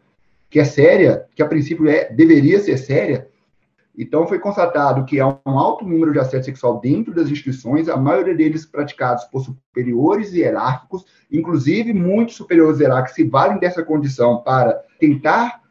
que 0.52 0.60
é 0.60 0.64
séria, 0.64 1.26
que 1.34 1.42
a 1.42 1.48
princípio 1.48 1.90
é, 1.90 2.12
deveria 2.12 2.60
ser 2.60 2.78
séria. 2.78 3.28
Então, 3.96 4.26
foi 4.28 4.40
constatado 4.40 5.06
que 5.06 5.20
há 5.20 5.28
um 5.28 5.58
alto 5.58 5.86
número 5.86 6.12
de 6.12 6.20
assédio 6.20 6.46
sexual 6.46 6.80
dentro 6.80 7.14
das 7.14 7.30
instituições, 7.30 7.88
a 7.88 7.96
maioria 7.96 8.34
deles 8.34 8.66
praticados 8.66 9.24
por 9.26 9.44
superiores 9.44 10.34
hierárquicos, 10.34 11.06
inclusive 11.32 11.94
muitos 11.94 12.36
superiores 12.36 12.80
hierárquicos 12.80 13.16
se 13.16 13.24
valem 13.24 13.60
dessa 13.60 13.84
condição 13.84 14.42
para 14.42 14.82
tentar 15.00 15.62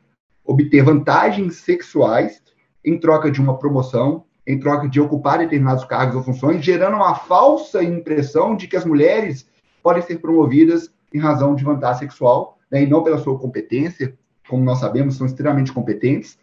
obter 0.44 0.82
vantagens 0.84 1.56
sexuais 1.56 2.42
em 2.84 2.98
troca 2.98 3.30
de 3.30 3.40
uma 3.40 3.58
promoção, 3.58 4.24
em 4.46 4.58
troca 4.58 4.88
de 4.88 5.00
ocupar 5.00 5.38
determinados 5.38 5.84
cargos 5.84 6.16
ou 6.16 6.22
funções, 6.22 6.64
gerando 6.64 6.96
uma 6.96 7.14
falsa 7.14 7.82
impressão 7.82 8.54
de 8.56 8.66
que 8.66 8.76
as 8.76 8.84
mulheres 8.84 9.48
podem 9.82 10.02
ser 10.02 10.18
promovidas 10.18 10.92
em 11.12 11.18
razão 11.18 11.54
de 11.54 11.64
vantagem 11.64 12.00
sexual, 12.00 12.58
né, 12.70 12.82
e 12.82 12.86
não 12.86 13.02
pela 13.02 13.18
sua 13.18 13.38
competência, 13.38 14.16
como 14.48 14.64
nós 14.64 14.78
sabemos, 14.78 15.16
são 15.16 15.26
extremamente 15.26 15.72
competentes. 15.72 16.38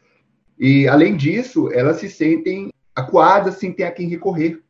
E, 0.60 0.88
além 0.88 1.16
disso, 1.16 1.72
elas 1.72 1.98
se 1.98 2.10
sentem 2.10 2.70
acuadas 2.94 3.56
sem 3.56 3.72
ter 3.72 3.84
a 3.84 3.92
quem 3.92 4.10
recorrer, 4.10 4.62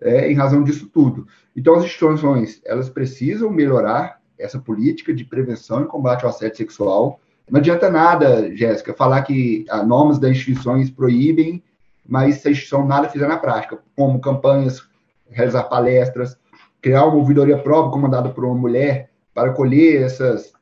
é, 0.00 0.30
em 0.30 0.34
razão 0.34 0.64
disso 0.64 0.88
tudo. 0.92 1.26
Então, 1.56 1.74
as 1.74 1.84
instituições, 1.84 2.60
elas 2.64 2.90
precisam 2.90 3.50
melhorar 3.50 4.20
essa 4.38 4.58
política 4.58 5.12
de 5.14 5.24
prevenção 5.24 5.82
e 5.82 5.86
combate 5.86 6.24
ao 6.24 6.30
assédio 6.30 6.56
sexual. 6.56 7.20
Não 7.50 7.60
adianta 7.60 7.90
nada, 7.90 8.54
Jéssica, 8.54 8.94
falar 8.94 9.22
que 9.22 9.64
as 9.70 9.86
normas 9.86 10.18
das 10.18 10.32
instituições 10.32 10.90
proíbem, 10.90 11.62
mas 12.06 12.36
se 12.36 12.48
a 12.48 12.50
instituição 12.50 12.86
nada 12.86 13.08
fizer 13.08 13.28
na 13.28 13.36
prática, 13.36 13.78
como 13.96 14.20
campanhas, 14.20 14.82
realizar 15.30 15.64
palestras, 15.64 16.36
criar 16.80 17.04
uma 17.04 17.16
ouvidoria 17.16 17.58
própria 17.58 17.92
comandada 17.92 18.30
por 18.30 18.44
uma 18.44 18.54
mulher 18.54 19.10
para 19.34 19.52
colher 19.52 20.02
essas 20.02 20.52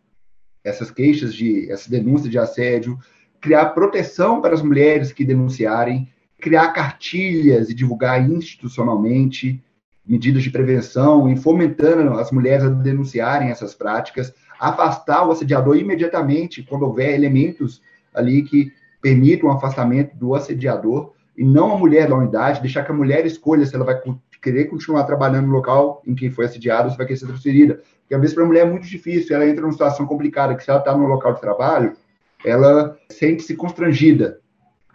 essas 0.65 0.91
queixas 0.91 1.33
de 1.33 1.71
essas 1.71 1.87
denúncias 1.87 2.29
de 2.29 2.39
assédio, 2.39 2.99
criar 3.47 3.67
proteção 3.67 4.41
para 4.41 4.55
as 4.55 4.61
mulheres 4.61 5.13
que 5.13 5.25
denunciarem, 5.25 6.09
criar 6.37 6.73
cartilhas 6.73 7.71
e 7.71 7.75
divulgar 7.75 8.29
institucionalmente 8.29 9.63
medidas 10.05 10.43
de 10.43 10.51
prevenção 10.51 11.31
e 11.31 11.37
fomentando 11.37 12.15
as 12.15 12.33
mulheres 12.33 12.65
a 12.65 12.69
denunciarem 12.69 13.51
essas 13.51 13.73
práticas, 13.73 14.35
afastar 14.59 15.25
o 15.25 15.31
assediador 15.31 15.77
imediatamente 15.77 16.65
quando 16.65 16.83
houver 16.83 17.15
elementos 17.15 17.81
ali 18.13 18.43
que 18.43 18.73
permitam 19.01 19.49
o 19.49 19.53
afastamento 19.53 20.17
do 20.17 20.35
assediador 20.35 21.13
e 21.39 21.45
não 21.45 21.73
a 21.73 21.79
mulher 21.79 22.09
da 22.09 22.17
unidade, 22.17 22.61
deixar 22.61 22.83
que 22.83 22.91
a 22.91 22.95
mulher 22.95 23.25
escolha 23.27 23.65
se 23.65 23.77
ela 23.77 23.85
vai 23.85 24.01
querer 24.43 24.65
continuar 24.65 25.05
trabalhando 25.05 25.47
no 25.47 25.53
local 25.53 26.03
em 26.05 26.17
que 26.17 26.31
foi 26.33 26.47
assediada 26.47 26.87
ou 26.87 26.91
se 26.91 26.99
vai 26.99 27.07
querer 27.07 27.21
ser 27.21 27.27
transferida. 27.27 27.81
Porque 28.01 28.15
às 28.17 28.21
vezes 28.21 28.35
para 28.35 28.43
a 28.43 28.47
mulher 28.47 28.67
é 28.67 28.69
muito 28.69 28.89
difícil, 28.89 29.37
ela 29.37 29.47
entra 29.47 29.63
numa 29.63 29.73
situação 29.73 30.05
complicada, 30.05 30.57
que 30.57 30.65
se 30.65 30.71
ela 30.71 30.81
está 30.81 30.97
no 30.97 31.07
local 31.07 31.35
de 31.35 31.41
trabalho, 31.41 31.95
ela 32.47 32.97
sente-se 33.11 33.55
constrangida, 33.55 34.41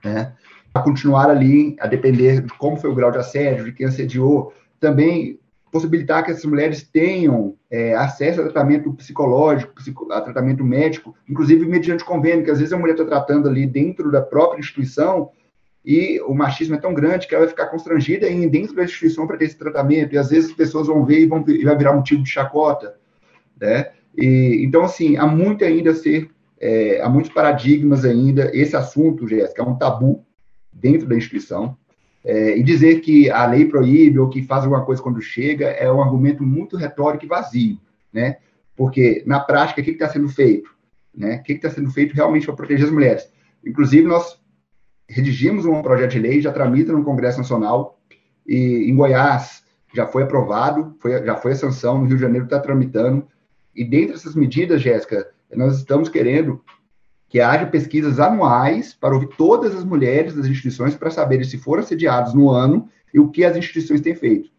né? 0.04 0.34
A 0.74 0.80
continuar 0.80 1.30
ali, 1.30 1.76
a 1.80 1.88
depender 1.88 2.42
de 2.42 2.54
como 2.58 2.78
foi 2.78 2.90
o 2.90 2.96
grau 2.96 3.12
de 3.12 3.18
assédio, 3.18 3.66
de 3.66 3.74
quem 3.74 3.86
assediou, 3.86 4.54
também 4.80 5.38
possibilitar 5.72 6.24
que 6.24 6.32
essas 6.32 6.46
mulheres 6.46 6.84
tenham 6.84 7.56
é, 7.70 7.94
acesso 7.96 8.40
a 8.40 8.44
tratamento 8.44 8.92
psicológico, 8.94 9.74
a 10.12 10.22
tratamento 10.22 10.64
médico, 10.64 11.16
inclusive 11.30 11.66
mediante 11.66 12.04
convênio, 12.04 12.44
que 12.44 12.52
às 12.52 12.60
vezes 12.60 12.74
a 12.74 12.78
mulher 12.78 12.94
está 12.94 13.06
tratando 13.06 13.48
ali 13.48 13.66
dentro 13.66 14.12
da 14.12 14.22
própria 14.22 14.60
instituição 14.60 15.30
e 15.86 16.22
o 16.22 16.34
machismo 16.34 16.76
é 16.76 16.80
tão 16.80 16.94
grande 16.94 17.28
que 17.28 17.36
ela 17.36 17.46
vai 17.46 17.50
ficar 17.50 17.68
constrangida 17.68 18.30
em 18.30 18.48
dentro 18.48 18.76
da 18.76 18.84
instituição 18.84 19.28
para 19.28 19.38
ter 19.38 19.46
esse 19.46 19.58
tratamento, 19.58 20.14
e 20.14 20.18
às 20.18 20.30
vezes 20.30 20.52
as 20.52 20.56
pessoas 20.56 20.88
vão 20.88 21.06
ver 21.06 21.22
e, 21.22 21.26
vão, 21.26 21.44
e 21.48 21.64
vai 21.64 21.78
virar 21.78 21.94
motivo 21.94 22.24
de 22.24 22.30
chacota 22.30 23.00
né? 23.62 23.92
E, 24.18 24.64
então, 24.66 24.84
assim, 24.84 25.16
há 25.16 25.28
muito 25.28 25.64
ainda 25.64 25.92
a 25.92 25.96
ser, 25.96 26.30
é, 26.62 27.02
há 27.02 27.10
muitos 27.10 27.34
paradigmas 27.34 28.06
ainda. 28.06 28.56
Esse 28.56 28.76
assunto, 28.76 29.28
Jéssica, 29.28 29.64
é 29.64 29.66
um 29.66 29.76
tabu 29.76 30.24
dentro 30.72 31.08
da 31.08 31.16
instituição. 31.16 31.76
É, 32.24 32.56
e 32.56 32.62
dizer 32.62 33.00
que 33.02 33.32
a 33.32 33.48
lei 33.48 33.66
proíbe 33.66 34.20
ou 34.20 34.30
que 34.30 34.44
faz 34.44 34.64
alguma 34.64 34.86
coisa 34.86 35.02
quando 35.02 35.20
chega 35.20 35.66
é 35.70 35.92
um 35.92 36.00
argumento 36.00 36.44
muito 36.44 36.78
retórico 36.78 37.26
e 37.26 37.28
vazio, 37.28 37.80
né? 38.14 38.38
Porque, 38.76 39.24
na 39.26 39.40
prática, 39.40 39.82
o 39.82 39.84
que 39.84 39.90
está 39.90 40.08
sendo 40.08 40.30
feito? 40.30 40.70
Né? 41.16 41.38
O 41.38 41.44
que 41.44 41.54
está 41.54 41.70
sendo 41.70 41.90
feito 41.90 42.14
realmente 42.14 42.46
para 42.46 42.56
proteger 42.56 42.86
as 42.86 42.92
mulheres? 42.92 43.28
Inclusive, 43.66 44.08
nós 44.08 44.40
redigimos 45.10 45.66
um 45.66 45.82
projeto 45.82 46.12
de 46.12 46.20
lei, 46.20 46.42
já 46.42 46.52
tramita 46.52 46.94
no 46.94 47.04
Congresso 47.04 47.40
Nacional, 47.40 48.00
e 48.48 48.90
em 48.90 48.96
Goiás 48.96 49.64
já 49.94 50.08
foi 50.08 50.24
aprovado, 50.24 50.96
foi, 51.00 51.24
já 51.26 51.36
foi 51.36 51.52
a 51.52 51.56
sanção, 51.56 51.98
no 51.98 52.06
Rio 52.06 52.16
de 52.16 52.22
Janeiro 52.22 52.46
está 52.46 52.60
tramitando, 52.60 53.28
e 53.76 53.84
dentre 53.84 54.16
essas 54.16 54.36
medidas, 54.36 54.82
Jéssica, 54.82 55.28
nós 55.56 55.78
estamos 55.78 56.10
querendo 56.10 56.62
que 57.28 57.40
haja 57.40 57.66
pesquisas 57.66 58.20
anuais 58.20 58.94
para 58.94 59.14
ouvir 59.14 59.30
todas 59.38 59.76
as 59.76 59.86
mulheres 59.86 60.36
das 60.36 60.48
instituições 60.48 60.96
para 60.96 61.10
saber 61.10 61.46
se 61.46 61.58
foram 61.58 61.82
assediadas 61.82 62.34
no 62.34 62.50
ano 62.50 62.90
e 63.14 63.20
o 63.20 63.30
que 63.30 63.46
as 63.46 63.56
instituições 63.56 64.02
têm 64.02 64.14
feito. 64.16 64.50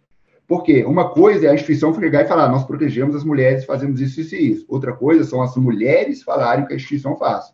Porque 0.46 0.84
uma 0.84 1.10
coisa 1.10 1.46
é 1.46 1.50
a 1.50 1.54
instituição 1.54 1.94
chegar 1.94 2.24
e 2.24 2.28
falar, 2.28 2.48
nós 2.48 2.64
protegemos 2.64 3.14
as 3.14 3.24
mulheres, 3.24 3.64
fazemos 3.64 4.00
isso, 4.00 4.20
isso 4.20 4.34
e 4.34 4.52
isso. 4.52 4.64
Outra 4.68 4.92
coisa 4.92 5.24
são 5.24 5.42
as 5.42 5.56
mulheres 5.56 6.22
falarem 6.22 6.64
o 6.64 6.66
que 6.66 6.72
a 6.72 6.76
instituição 6.76 7.16
faz. 7.16 7.52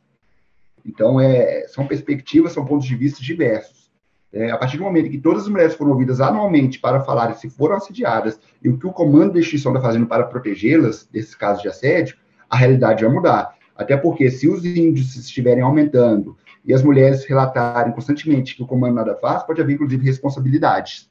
Então, 0.84 1.20
é, 1.20 1.66
são 1.68 1.86
perspectivas, 1.86 2.52
são 2.52 2.64
pontos 2.64 2.86
de 2.86 2.94
vista 2.94 3.22
diversos. 3.22 3.90
É, 4.32 4.50
a 4.50 4.58
partir 4.58 4.76
do 4.76 4.84
momento 4.84 5.10
que 5.10 5.18
todas 5.18 5.42
as 5.42 5.48
mulheres 5.48 5.74
foram 5.74 5.92
ouvidas 5.92 6.20
anualmente 6.20 6.78
para 6.78 7.00
falar 7.00 7.32
se 7.34 7.48
foram 7.48 7.76
assediadas 7.76 8.38
e 8.62 8.68
o 8.68 8.78
que 8.78 8.86
o 8.86 8.92
comando 8.92 9.32
da 9.32 9.38
instituição 9.38 9.72
está 9.72 9.80
fazendo 9.80 10.06
para 10.06 10.24
protegê-las 10.24 11.06
desses 11.10 11.34
casos 11.34 11.62
de 11.62 11.68
assédio, 11.68 12.16
a 12.48 12.56
realidade 12.56 13.04
vai 13.04 13.12
mudar. 13.12 13.54
Até 13.76 13.96
porque 13.96 14.30
se 14.30 14.48
os 14.48 14.64
índices 14.64 15.26
estiverem 15.26 15.62
aumentando 15.62 16.36
e 16.64 16.74
as 16.74 16.82
mulheres 16.82 17.24
relatarem 17.24 17.92
constantemente 17.92 18.56
que 18.56 18.62
o 18.62 18.66
comando 18.66 18.94
nada 18.94 19.14
faz, 19.14 19.42
pode 19.42 19.60
haver, 19.60 19.74
inclusive, 19.74 20.04
responsabilidades. 20.04 21.08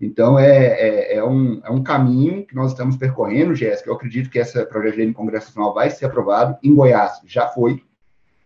Então, 0.00 0.38
é, 0.38 0.46
é, 0.48 1.16
é, 1.16 1.24
um, 1.24 1.60
é 1.64 1.70
um 1.70 1.82
caminho 1.82 2.46
que 2.46 2.54
nós 2.54 2.70
estamos 2.70 2.96
percorrendo, 2.96 3.54
Jéssica. 3.54 3.90
Eu 3.90 3.94
acredito 3.94 4.30
que 4.30 4.38
esse 4.38 4.64
projeto 4.66 4.92
de 4.92 4.98
lei 4.98 5.08
no 5.08 5.14
Congresso 5.14 5.48
Nacional 5.48 5.74
vai 5.74 5.90
ser 5.90 6.06
aprovado. 6.06 6.56
Em 6.62 6.72
Goiás, 6.72 7.20
já 7.26 7.48
foi. 7.48 7.82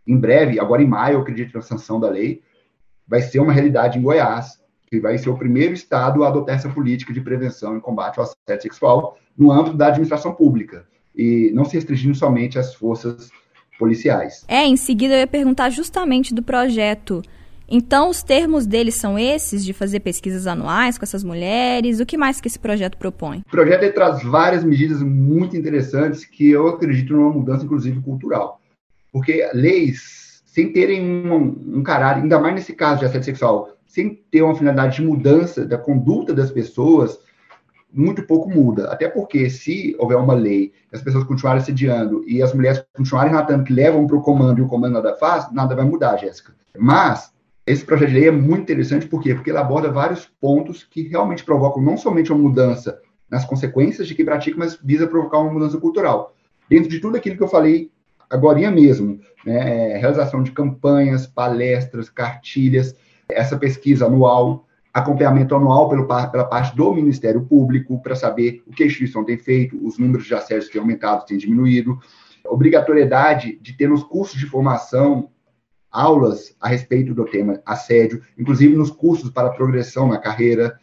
Em 0.06 0.16
breve, 0.16 0.58
agora 0.58 0.82
em 0.82 0.88
maio, 0.88 1.16
eu 1.16 1.20
acredito 1.20 1.54
na 1.54 1.62
sanção 1.62 2.00
da 2.00 2.08
lei 2.08 2.42
vai 3.12 3.20
ser 3.20 3.40
uma 3.40 3.52
realidade 3.52 3.98
em 3.98 4.02
Goiás. 4.02 4.58
que 4.86 5.00
vai 5.00 5.16
ser 5.16 5.30
o 5.30 5.38
primeiro 5.38 5.72
Estado 5.72 6.22
a 6.22 6.28
adotar 6.28 6.54
essa 6.54 6.68
política 6.68 7.14
de 7.14 7.20
prevenção 7.20 7.76
e 7.76 7.80
combate 7.80 8.18
ao 8.18 8.24
assédio 8.24 8.62
sexual 8.62 9.18
no 9.36 9.50
âmbito 9.50 9.76
da 9.76 9.86
administração 9.86 10.34
pública, 10.34 10.86
e 11.14 11.50
não 11.52 11.64
se 11.64 11.74
restringindo 11.74 12.14
somente 12.14 12.58
às 12.58 12.74
forças 12.74 13.30
policiais. 13.78 14.44
É, 14.48 14.64
em 14.64 14.76
seguida 14.76 15.14
eu 15.14 15.18
ia 15.20 15.26
perguntar 15.26 15.70
justamente 15.70 16.34
do 16.34 16.42
projeto. 16.42 17.22
Então, 17.74 18.10
os 18.10 18.22
termos 18.22 18.66
deles 18.66 18.94
são 18.94 19.18
esses, 19.18 19.64
de 19.64 19.72
fazer 19.72 20.00
pesquisas 20.00 20.46
anuais 20.46 20.98
com 20.98 21.04
essas 21.04 21.24
mulheres? 21.24 22.00
O 22.00 22.06
que 22.06 22.18
mais 22.18 22.38
que 22.38 22.46
esse 22.46 22.58
projeto 22.58 22.98
propõe? 22.98 23.38
O 23.38 23.50
projeto 23.50 23.94
traz 23.94 24.22
várias 24.22 24.62
medidas 24.62 25.02
muito 25.02 25.56
interessantes 25.56 26.24
que 26.24 26.50
eu 26.50 26.68
acredito 26.68 27.14
numa 27.14 27.30
mudança, 27.30 27.64
inclusive, 27.64 28.00
cultural. 28.02 28.60
Porque 29.10 29.48
leis, 29.54 30.42
sem 30.44 30.70
terem 30.70 31.02
um, 31.02 31.78
um 31.78 31.82
caráter, 31.82 32.22
ainda 32.22 32.38
mais 32.38 32.54
nesse 32.54 32.74
caso 32.74 33.00
de 33.00 33.06
assédio 33.06 33.24
sexual, 33.24 33.70
sem 33.86 34.14
ter 34.30 34.42
uma 34.42 34.54
finalidade 34.54 34.96
de 34.96 35.02
mudança 35.02 35.64
da 35.64 35.78
conduta 35.78 36.34
das 36.34 36.50
pessoas, 36.50 37.18
muito 37.92 38.22
pouco 38.22 38.48
muda. 38.48 38.90
Até 38.90 39.08
porque, 39.08 39.50
se 39.50 39.94
houver 39.98 40.16
uma 40.16 40.34
lei, 40.34 40.72
as 40.92 41.02
pessoas 41.02 41.24
continuarem 41.24 41.60
assediando 41.60 42.24
e 42.26 42.42
as 42.42 42.54
mulheres 42.54 42.84
continuarem 42.94 43.30
relatando 43.30 43.64
que 43.64 43.72
levam 43.72 44.06
para 44.06 44.16
o 44.16 44.22
comando 44.22 44.58
e 44.58 44.62
o 44.62 44.68
comando 44.68 44.94
nada 44.94 45.14
faz, 45.16 45.52
nada 45.52 45.74
vai 45.74 45.84
mudar, 45.84 46.16
Jéssica. 46.16 46.54
Mas, 46.78 47.32
esse 47.66 47.84
projeto 47.84 48.08
de 48.08 48.14
lei 48.14 48.28
é 48.28 48.32
muito 48.32 48.62
interessante, 48.62 49.06
por 49.06 49.22
quê? 49.22 49.34
Porque 49.34 49.50
ele 49.50 49.58
aborda 49.58 49.90
vários 49.90 50.26
pontos 50.40 50.82
que 50.82 51.02
realmente 51.08 51.44
provocam 51.44 51.82
não 51.82 51.96
somente 51.96 52.32
uma 52.32 52.42
mudança 52.42 52.98
nas 53.30 53.44
consequências 53.44 54.08
de 54.08 54.14
quem 54.14 54.24
pratica, 54.24 54.58
mas 54.58 54.78
visa 54.82 55.06
provocar 55.06 55.38
uma 55.38 55.52
mudança 55.52 55.78
cultural. 55.78 56.34
Dentro 56.68 56.88
de 56.88 56.98
tudo 56.98 57.16
aquilo 57.16 57.36
que 57.36 57.42
eu 57.42 57.48
falei 57.48 57.90
agora 58.28 58.70
mesmo, 58.70 59.20
né, 59.44 59.96
realização 59.98 60.42
de 60.42 60.52
campanhas, 60.52 61.26
palestras, 61.26 62.08
cartilhas, 62.08 62.96
essa 63.28 63.56
pesquisa 63.56 64.06
anual, 64.06 64.66
acompanhamento 64.92 65.54
anual 65.54 65.88
pelo, 65.88 66.06
pela 66.06 66.44
parte 66.44 66.76
do 66.76 66.92
Ministério 66.92 67.42
Público, 67.42 68.00
para 68.02 68.14
saber 68.14 68.62
o 68.66 68.72
que 68.72 68.82
a 68.82 68.86
instituição 68.86 69.24
tem 69.24 69.38
feito, 69.38 69.78
os 69.84 69.98
números 69.98 70.26
de 70.26 70.34
assédios 70.34 70.68
têm 70.68 70.80
aumentado, 70.80 71.24
têm 71.24 71.38
diminuído, 71.38 71.98
obrigatoriedade 72.44 73.58
de 73.62 73.72
ter 73.72 73.88
nos 73.88 74.02
cursos 74.02 74.38
de 74.38 74.46
formação 74.46 75.30
aulas 75.90 76.56
a 76.60 76.68
respeito 76.68 77.14
do 77.14 77.24
tema 77.24 77.60
assédio, 77.64 78.22
inclusive 78.38 78.74
nos 78.74 78.90
cursos 78.90 79.30
para 79.30 79.50
progressão 79.50 80.08
na 80.08 80.18
carreira, 80.18 80.78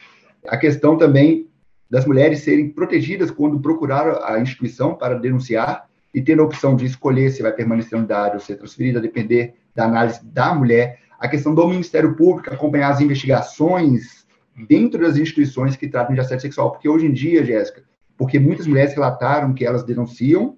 a 0.48 0.56
questão 0.56 0.98
também 0.98 1.50
das 1.90 2.06
mulheres 2.06 2.42
serem 2.42 2.70
protegidas 2.70 3.32
quando 3.32 3.60
procurar 3.60 4.24
a 4.24 4.40
instituição 4.40 4.96
para 4.96 5.20
denunciar 5.20 5.90
e 6.14 6.22
ter 6.22 6.40
a 6.40 6.44
opção 6.44 6.76
de 6.76 6.86
escolher 6.86 7.32
se 7.32 7.42
vai 7.42 7.52
permanecer 7.52 7.94
na 7.94 8.00
unidade 8.00 8.36
ou 8.36 8.40
ser 8.40 8.56
transferida, 8.56 9.00
a 9.00 9.02
depender 9.02 9.56
da 9.76 9.86
análise 9.86 10.24
da 10.24 10.54
mulher 10.54 11.00
a 11.20 11.28
questão 11.28 11.54
do 11.54 11.68
Ministério 11.68 12.16
Público 12.16 12.54
acompanhar 12.54 12.92
as 12.92 13.02
investigações 13.02 14.26
dentro 14.68 15.02
das 15.02 15.18
instituições 15.18 15.76
que 15.76 15.88
tratam 15.88 16.16
de 16.16 16.22
assédio 16.22 16.42
sexual, 16.42 16.72
porque 16.72 16.88
hoje 16.88 17.06
em 17.06 17.12
dia, 17.12 17.44
Jéssica, 17.44 17.84
porque 18.18 18.40
muitas 18.40 18.66
mulheres 18.66 18.94
relataram 18.94 19.54
que 19.54 19.66
elas 19.66 19.84
denunciam, 19.84 20.58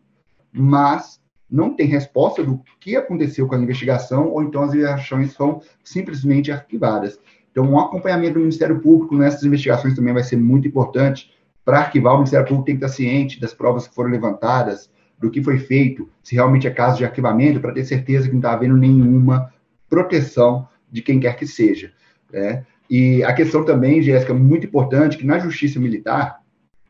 mas 0.51 1.19
não 1.49 1.75
tem 1.75 1.87
resposta 1.87 2.43
do 2.43 2.61
que 2.79 2.95
aconteceu 2.95 3.47
com 3.47 3.55
a 3.55 3.59
investigação, 3.59 4.29
ou 4.29 4.41
então 4.43 4.63
as 4.63 4.73
investigações 4.73 5.33
são 5.33 5.61
simplesmente 5.83 6.51
arquivadas. 6.51 7.19
Então, 7.51 7.65
um 7.65 7.77
acompanhamento 7.77 8.35
do 8.35 8.39
Ministério 8.39 8.79
Público 8.79 9.17
nessas 9.17 9.43
investigações 9.43 9.95
também 9.95 10.13
vai 10.13 10.23
ser 10.23 10.37
muito 10.37 10.67
importante. 10.67 11.31
Para 11.65 11.79
arquivar, 11.79 12.13
o 12.13 12.17
Ministério 12.17 12.47
Público 12.47 12.65
tem 12.65 12.77
que 12.77 12.85
estar 12.85 12.95
ciente 12.95 13.39
das 13.39 13.53
provas 13.53 13.87
que 13.87 13.93
foram 13.93 14.09
levantadas, 14.09 14.89
do 15.19 15.29
que 15.29 15.43
foi 15.43 15.59
feito, 15.59 16.09
se 16.23 16.35
realmente 16.35 16.65
é 16.65 16.71
caso 16.71 16.97
de 16.97 17.05
arquivamento, 17.05 17.59
para 17.59 17.73
ter 17.73 17.83
certeza 17.83 18.25
que 18.25 18.31
não 18.31 18.39
está 18.39 18.53
havendo 18.53 18.77
nenhuma 18.77 19.51
proteção 19.91 20.69
de 20.89 21.01
quem 21.01 21.19
quer 21.19 21.35
que 21.35 21.45
seja. 21.45 21.91
Né? 22.31 22.65
E 22.89 23.21
a 23.25 23.33
questão 23.33 23.65
também, 23.65 24.01
Jéssica, 24.01 24.33
muito 24.33 24.65
importante, 24.65 25.17
que 25.17 25.25
na 25.25 25.37
justiça 25.37 25.79
militar, 25.79 26.39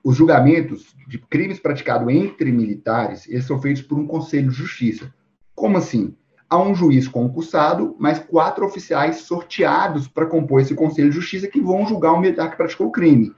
os 0.04 0.16
julgamentos 0.16 0.96
de 1.08 1.18
crimes 1.18 1.60
praticados 1.60 2.08
entre 2.14 2.52
militares, 2.52 3.28
eles 3.28 3.46
são 3.46 3.60
feitos 3.60 3.82
por 3.82 3.98
um 3.98 4.06
conselho 4.06 4.50
de 4.50 4.56
justiça. 4.56 5.12
Como 5.56 5.78
assim? 5.78 6.16
Há 6.48 6.62
um 6.62 6.76
juiz 6.76 7.08
concursado, 7.08 7.96
mais 8.00 8.20
quatro 8.20 8.66
oficiais 8.66 9.22
sorteados 9.22 10.08
para 10.08 10.28
compor 10.28 10.62
esse 10.62 10.76
conselho 10.76 11.10
de 11.10 11.16
justiça 11.16 11.48
que 11.48 11.62
vão 11.62 11.88
julgar 11.88 12.14
o 12.14 12.20
militar 12.20 12.52
que 12.52 12.58
praticou 12.58 12.88
o 12.88 12.92
crime. 12.92 13.34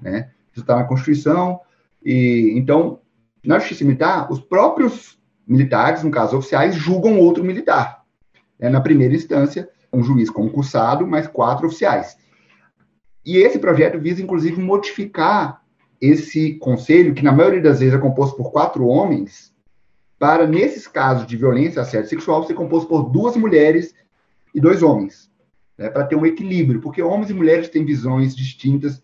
Né? 0.00 0.30
Isso 0.52 0.60
está 0.60 0.76
na 0.76 0.84
Constituição. 0.84 1.60
E 2.04 2.52
Então, 2.56 3.00
na 3.44 3.58
justiça 3.58 3.84
militar, 3.84 4.30
os 4.30 4.40
próprios 4.40 5.18
militares, 5.46 6.04
no 6.04 6.10
caso 6.10 6.36
oficiais, 6.36 6.74
julgam 6.74 7.18
outro 7.18 7.42
militar 7.42 7.97
é, 8.58 8.68
na 8.68 8.80
primeira 8.80 9.14
instância, 9.14 9.68
um 9.92 10.02
juiz 10.02 10.28
concursado, 10.30 11.06
mais 11.06 11.26
quatro 11.26 11.66
oficiais. 11.66 12.16
E 13.24 13.36
esse 13.36 13.58
projeto 13.58 13.98
visa, 13.98 14.22
inclusive, 14.22 14.60
modificar 14.60 15.62
esse 16.00 16.54
conselho, 16.54 17.14
que 17.14 17.22
na 17.22 17.32
maioria 17.32 17.60
das 17.60 17.80
vezes 17.80 17.94
é 17.94 17.98
composto 17.98 18.36
por 18.36 18.50
quatro 18.50 18.86
homens, 18.86 19.52
para, 20.18 20.46
nesses 20.46 20.86
casos 20.86 21.26
de 21.26 21.36
violência 21.36 21.78
e 21.78 21.82
assédio 21.82 22.08
sexual, 22.08 22.44
ser 22.44 22.54
composto 22.54 22.88
por 22.88 23.10
duas 23.10 23.36
mulheres 23.36 23.94
e 24.54 24.60
dois 24.60 24.82
homens, 24.82 25.30
né, 25.76 25.88
para 25.88 26.04
ter 26.04 26.16
um 26.16 26.26
equilíbrio, 26.26 26.80
porque 26.80 27.02
homens 27.02 27.30
e 27.30 27.34
mulheres 27.34 27.68
têm 27.68 27.84
visões 27.84 28.34
distintas 28.34 29.02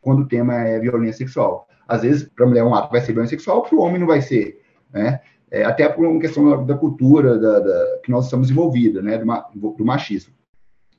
quando 0.00 0.20
o 0.20 0.28
tema 0.28 0.54
é 0.54 0.78
violência 0.78 1.26
sexual. 1.26 1.68
Às 1.86 2.02
vezes, 2.02 2.28
para 2.34 2.46
a 2.46 2.48
mulher, 2.48 2.64
um 2.64 2.74
ato 2.74 2.90
vai 2.90 3.00
ser 3.00 3.12
violência 3.12 3.36
sexual, 3.36 3.62
para 3.62 3.76
o 3.76 3.80
homem 3.80 3.98
não 3.98 4.06
vai 4.06 4.22
ser. 4.22 4.60
Né? 4.92 5.20
É, 5.54 5.62
até 5.62 5.88
por 5.88 6.04
uma 6.04 6.18
questão 6.18 6.66
da, 6.66 6.74
cultura 6.74 7.38
da, 7.38 7.60
da, 7.60 7.98
que 8.02 8.10
nós 8.10 8.24
estamos 8.24 8.50
envolvidos, 8.50 9.04
né, 9.04 9.16
do, 9.54 9.70
do, 9.70 9.84
machismo. 9.84 10.34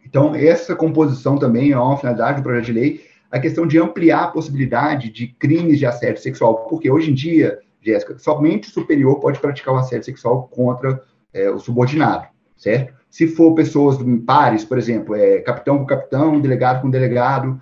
Então, 0.05 0.33
essa 0.33 0.73
composição 0.73 1.37
também 1.37 1.73
é 1.73 1.77
uma 1.77 1.97
finalidade 1.97 2.37
do 2.37 2.43
projeto 2.43 2.67
de 2.67 2.71
lei, 2.71 3.05
a 3.29 3.37
questão 3.37 3.67
de 3.67 3.77
ampliar 3.77 4.23
a 4.23 4.27
possibilidade 4.27 5.09
de 5.09 5.27
crimes 5.27 5.77
de 5.77 5.85
assédio 5.85 6.21
sexual, 6.21 6.67
porque 6.69 6.89
hoje 6.89 7.11
em 7.11 7.13
dia, 7.13 7.59
Jéssica, 7.81 8.17
somente 8.17 8.69
o 8.69 8.71
superior 8.71 9.19
pode 9.19 9.39
praticar 9.39 9.73
o 9.73 9.77
assédio 9.77 10.05
sexual 10.05 10.47
contra 10.47 11.03
é, 11.33 11.49
o 11.49 11.59
subordinado, 11.59 12.25
certo? 12.55 12.93
Se 13.09 13.27
for 13.27 13.53
pessoas 13.55 13.97
pares, 14.25 14.63
por 14.63 14.77
exemplo, 14.77 15.15
é, 15.15 15.39
capitão 15.41 15.79
com 15.79 15.85
capitão, 15.85 16.39
delegado 16.39 16.81
com 16.81 16.89
delegado, 16.89 17.61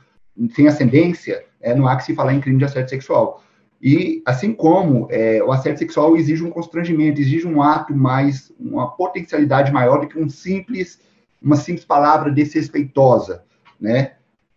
sem 0.54 0.68
ascendência, 0.68 1.44
é, 1.60 1.74
não 1.74 1.88
há 1.88 1.96
que 1.96 2.04
se 2.04 2.14
falar 2.14 2.36
em 2.36 2.40
crime 2.40 2.60
de 2.60 2.66
assédio 2.66 2.90
sexual. 2.90 3.42
E, 3.84 4.24
assim 4.26 4.54
como 4.54 5.10
é, 5.12 5.44
o 5.44 5.52
assédio 5.52 5.80
sexual 5.80 6.16
exige 6.16 6.42
um 6.42 6.50
constrangimento, 6.50 7.20
exige 7.20 7.46
um 7.46 7.62
ato 7.62 7.94
mais, 7.94 8.50
uma 8.58 8.90
potencialidade 8.90 9.74
maior 9.74 10.00
do 10.00 10.08
que 10.08 10.18
um 10.18 10.30
simples, 10.30 11.02
uma 11.42 11.58
simples 11.58 11.84
palavra 11.84 12.32
desrespeitosa, 12.32 13.44
né? 13.78 14.14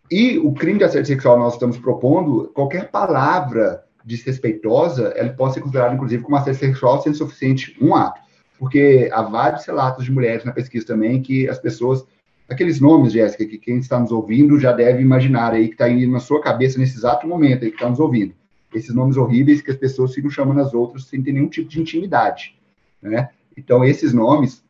E 0.08 0.38
o 0.38 0.52
crime 0.52 0.78
de 0.78 0.84
assédio 0.84 1.08
sexual 1.08 1.36
nós 1.40 1.54
estamos 1.54 1.76
propondo, 1.76 2.52
qualquer 2.54 2.88
palavra 2.88 3.82
desrespeitosa, 4.04 5.12
ela 5.16 5.30
pode 5.30 5.54
ser 5.54 5.60
considerada, 5.60 5.96
inclusive, 5.96 6.22
como 6.22 6.36
assédio 6.36 6.60
sexual, 6.60 7.02
sendo 7.02 7.16
suficiente 7.16 7.76
um 7.80 7.96
ato. 7.96 8.20
Porque 8.56 9.10
há 9.12 9.22
vários 9.22 9.64
relatos 9.64 10.04
de 10.04 10.12
mulheres 10.12 10.44
na 10.44 10.52
pesquisa 10.52 10.86
também 10.86 11.20
que 11.20 11.48
as 11.48 11.58
pessoas, 11.58 12.06
aqueles 12.48 12.80
nomes, 12.80 13.12
Jéssica, 13.12 13.44
que 13.44 13.58
quem 13.58 13.78
está 13.78 13.98
nos 13.98 14.12
ouvindo 14.12 14.56
já 14.60 14.70
deve 14.70 15.02
imaginar 15.02 15.52
aí, 15.52 15.66
que 15.66 15.74
está 15.74 15.88
indo 15.88 16.12
na 16.12 16.20
sua 16.20 16.40
cabeça 16.40 16.78
nesse 16.78 16.96
exato 16.96 17.26
momento 17.26 17.64
aí 17.64 17.70
que 17.70 17.76
está 17.76 17.90
nos 17.90 17.98
ouvindo 17.98 18.32
esses 18.76 18.94
nomes 18.94 19.16
horríveis 19.16 19.60
que 19.60 19.70
as 19.70 19.76
pessoas 19.76 20.14
ficam 20.14 20.30
chamando 20.30 20.60
as 20.60 20.74
outras 20.74 21.04
sem 21.04 21.22
ter 21.22 21.32
nenhum 21.32 21.48
tipo 21.48 21.68
de 21.68 21.80
intimidade, 21.80 22.56
né? 23.02 23.30
Então, 23.56 23.84
esses 23.84 24.12
nomes, 24.12 24.62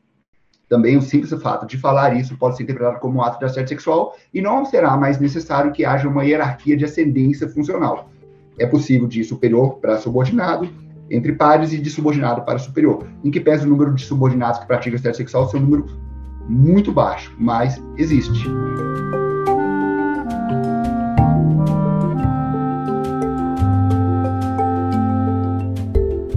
também 0.69 0.97
o 0.97 1.03
simples 1.03 1.31
fato 1.43 1.67
de 1.67 1.77
falar 1.77 2.17
isso 2.17 2.37
pode 2.37 2.57
ser 2.57 2.63
interpretado 2.63 3.01
como 3.01 3.19
um 3.19 3.23
ato 3.23 3.39
de 3.39 3.45
assédio 3.45 3.69
sexual 3.69 4.17
e 4.33 4.41
não 4.41 4.65
será 4.65 4.97
mais 4.97 5.19
necessário 5.19 5.73
que 5.73 5.85
haja 5.85 6.09
uma 6.09 6.25
hierarquia 6.25 6.77
de 6.77 6.85
ascendência 6.85 7.49
funcional. 7.49 8.11
É 8.59 8.67
possível 8.67 9.07
de 9.07 9.23
superior 9.23 9.79
para 9.79 9.99
subordinado, 9.99 10.69
entre 11.11 11.33
pares 11.33 11.73
e 11.73 11.79
de 11.79 11.91
subordinado 11.91 12.43
para 12.43 12.59
superior. 12.59 13.07
Em 13.23 13.31
que 13.31 13.41
pese 13.41 13.65
o 13.65 13.69
número 13.69 13.95
de 13.95 14.05
subordinados 14.05 14.61
que 14.61 14.67
praticam 14.67 14.97
assédio 14.97 15.17
sexual 15.17 15.49
ser 15.49 15.59
um 15.59 15.61
número 15.61 15.87
muito 16.49 16.93
baixo, 16.93 17.35
mas 17.39 17.83
existe. 17.97 18.47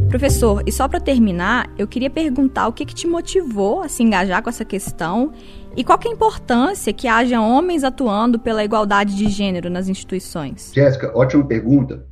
Professor, 0.09 0.63
e 0.65 0.71
só 0.71 0.87
para 0.87 0.99
terminar, 0.99 1.71
eu 1.77 1.87
queria 1.87 2.09
perguntar 2.09 2.67
o 2.67 2.73
que, 2.73 2.83
que 2.83 2.95
te 2.95 3.05
motivou 3.05 3.83
a 3.83 3.87
se 3.87 4.01
engajar 4.01 4.41
com 4.41 4.49
essa 4.49 4.65
questão 4.65 5.31
e 5.77 5.83
qual 5.83 5.99
é 6.03 6.07
a 6.07 6.11
importância 6.11 6.91
que 6.91 7.07
haja 7.07 7.39
homens 7.39 7.83
atuando 7.83 8.39
pela 8.39 8.63
igualdade 8.63 9.15
de 9.15 9.29
gênero 9.29 9.69
nas 9.69 9.87
instituições? 9.87 10.71
Jéssica, 10.73 11.15
ótima 11.15 11.45
pergunta. 11.45 12.07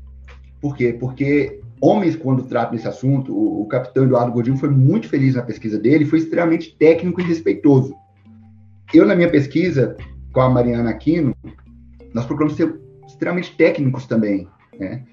Por 0.62 0.76
quê? 0.76 0.96
Porque 0.98 1.60
homens, 1.82 2.16
quando 2.16 2.44
tratam 2.44 2.76
desse 2.76 2.88
assunto, 2.88 3.34
o, 3.34 3.64
o 3.64 3.66
capitão 3.66 4.04
Eduardo 4.04 4.32
Godinho 4.32 4.58
foi 4.58 4.70
muito 4.70 5.10
feliz 5.10 5.34
na 5.34 5.42
pesquisa 5.42 5.80
dele, 5.80 6.06
foi 6.06 6.20
extremamente 6.20 6.78
técnico 6.78 7.20
e 7.20 7.24
respeitoso. 7.24 7.96
Eu, 8.94 9.08
na 9.08 9.16
minha 9.16 9.30
pesquisa 9.30 9.98
com 10.32 10.42
a 10.42 10.50
Mariana 10.50 10.92
Aquino, 10.92 11.36
nós 12.14 12.28
procuramos 12.28 12.56
ser 12.56 12.80
extremamente 13.08 13.58
técnicos 13.58 14.06
também, 14.06 14.48
né? 14.80 15.04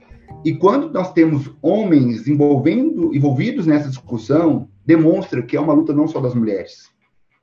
E 0.45 0.55
quando 0.55 0.91
nós 0.91 1.13
temos 1.13 1.51
homens 1.63 2.29
envolvendo, 2.29 3.15
envolvidos 3.15 3.67
nessa 3.67 3.89
discussão, 3.89 4.69
demonstra 4.85 5.43
que 5.43 5.57
é 5.57 5.61
uma 5.61 5.73
luta 5.73 5.93
não 5.93 6.07
só 6.07 6.21
das 6.21 6.35
mulheres, 6.35 6.91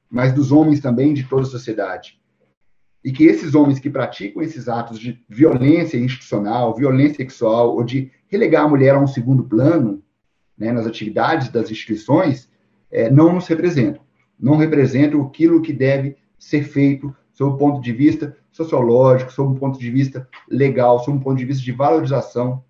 mas 0.09 0.33
dos 0.33 0.51
homens 0.51 0.79
também, 0.79 1.13
de 1.13 1.23
toda 1.23 1.43
a 1.43 1.45
sociedade. 1.45 2.19
e 3.03 3.11
que 3.11 3.23
esses 3.23 3.55
homens 3.55 3.79
que 3.79 3.89
praticam 3.89 4.43
esses 4.43 4.69
atos 4.69 4.99
de 4.99 5.19
violência 5.27 5.97
institucional, 5.97 6.75
violência 6.75 7.17
sexual 7.17 7.75
ou 7.75 7.83
de 7.83 8.11
relegar 8.27 8.65
a 8.65 8.67
mulher 8.67 8.93
a 8.93 8.99
um 8.99 9.07
segundo 9.07 9.43
plano 9.43 10.03
né, 10.55 10.71
nas 10.71 10.85
atividades 10.85 11.49
das 11.49 11.71
instituições 11.71 12.47
é, 12.91 13.09
não 13.09 13.33
nos 13.33 13.47
representam, 13.47 14.03
não 14.39 14.55
representam 14.55 15.19
aquilo 15.23 15.63
que 15.63 15.73
deve 15.73 16.15
ser 16.37 16.61
feito 16.61 17.15
sob 17.33 17.55
o 17.55 17.57
ponto 17.57 17.81
de 17.81 17.91
vista 17.91 18.37
sociológico, 18.51 19.31
sob 19.31 19.55
o 19.55 19.59
ponto 19.59 19.79
de 19.79 19.89
vista 19.89 20.27
legal, 20.47 20.99
sob 20.99 21.17
o 21.17 21.21
ponto 21.21 21.37
de 21.37 21.45
vista 21.45 21.63
de 21.63 21.71
valorização 21.71 22.63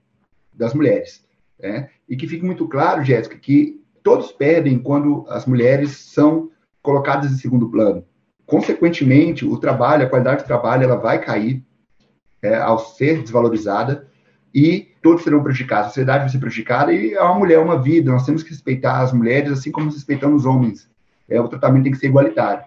das 0.62 0.76
mulheres. 0.76 1.26
Né? 1.60 1.89
E 2.08 2.15
que 2.15 2.28
fique 2.28 2.45
muito 2.45 2.67
claro, 2.67 3.04
Jéssica, 3.04 3.36
que 3.36 3.82
todos 4.04 4.32
perdem 4.32 4.78
quando 4.78 5.26
as 5.28 5.47
mulheres 5.47 5.97
são 5.97 6.52
colocadas 6.84 7.32
em 7.32 7.38
segundo 7.38 7.67
plano. 7.67 8.06
Consequentemente, 8.45 9.43
o 9.43 9.58
trabalho, 9.58 10.06
a 10.06 10.10
qualidade 10.10 10.43
do 10.43 10.47
trabalho, 10.47 10.84
ela 10.84 10.97
vai 10.97 11.19
cair 11.19 11.63
é, 12.43 12.56
ao 12.58 12.78
ser 12.78 13.21
desvalorizada 13.21 14.08
e 14.54 14.89
todos 15.02 15.24
serão 15.24 15.41
prejudicados, 15.41 15.86
a 15.86 15.89
sociedade 15.89 16.19
vai 16.19 16.30
ser 16.30 16.38
prejudicada 16.38 16.93
e 16.93 17.17
a 17.17 17.34
mulher 17.34 17.56
é 17.56 17.60
uma 17.60 17.82
vida, 17.82 18.12
nós 18.12 18.26
temos 18.26 18.43
que 18.43 18.50
respeitar 18.50 19.00
as 19.00 19.12
mulheres 19.12 19.52
assim 19.52 19.71
como 19.71 19.89
respeitamos 19.89 20.41
os 20.41 20.45
homens. 20.45 20.89
É, 21.28 21.41
o 21.41 21.47
tratamento 21.47 21.84
tem 21.84 21.91
que 21.91 21.97
ser 21.97 22.08
igualitário. 22.08 22.65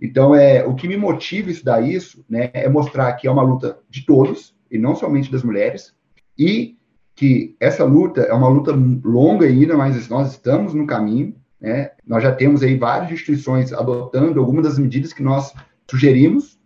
Então, 0.00 0.34
é, 0.34 0.64
o 0.64 0.74
que 0.74 0.86
me 0.86 0.96
motiva 0.96 1.48
a 1.48 1.52
estudar 1.52 1.80
isso 1.80 2.24
né, 2.28 2.50
é 2.52 2.68
mostrar 2.68 3.12
que 3.14 3.26
é 3.26 3.30
uma 3.30 3.42
luta 3.42 3.78
de 3.88 4.06
todos, 4.06 4.54
e 4.70 4.78
não 4.78 4.94
somente 4.94 5.32
das 5.32 5.42
mulheres, 5.42 5.92
e 6.38 6.77
que 7.18 7.56
essa 7.58 7.82
luta 7.82 8.20
é 8.20 8.32
uma 8.32 8.46
luta 8.46 8.70
longa 9.04 9.44
ainda, 9.44 9.76
mas 9.76 10.08
nós 10.08 10.30
estamos 10.30 10.72
no 10.72 10.86
caminho, 10.86 11.34
né? 11.60 11.90
Nós 12.06 12.22
já 12.22 12.30
temos 12.30 12.62
aí 12.62 12.76
várias 12.76 13.10
instituições 13.10 13.72
adotando 13.72 14.38
algumas 14.38 14.64
das 14.64 14.78
medidas 14.78 15.12
que 15.12 15.20
nós 15.20 15.52
sugerimos. 15.90 16.60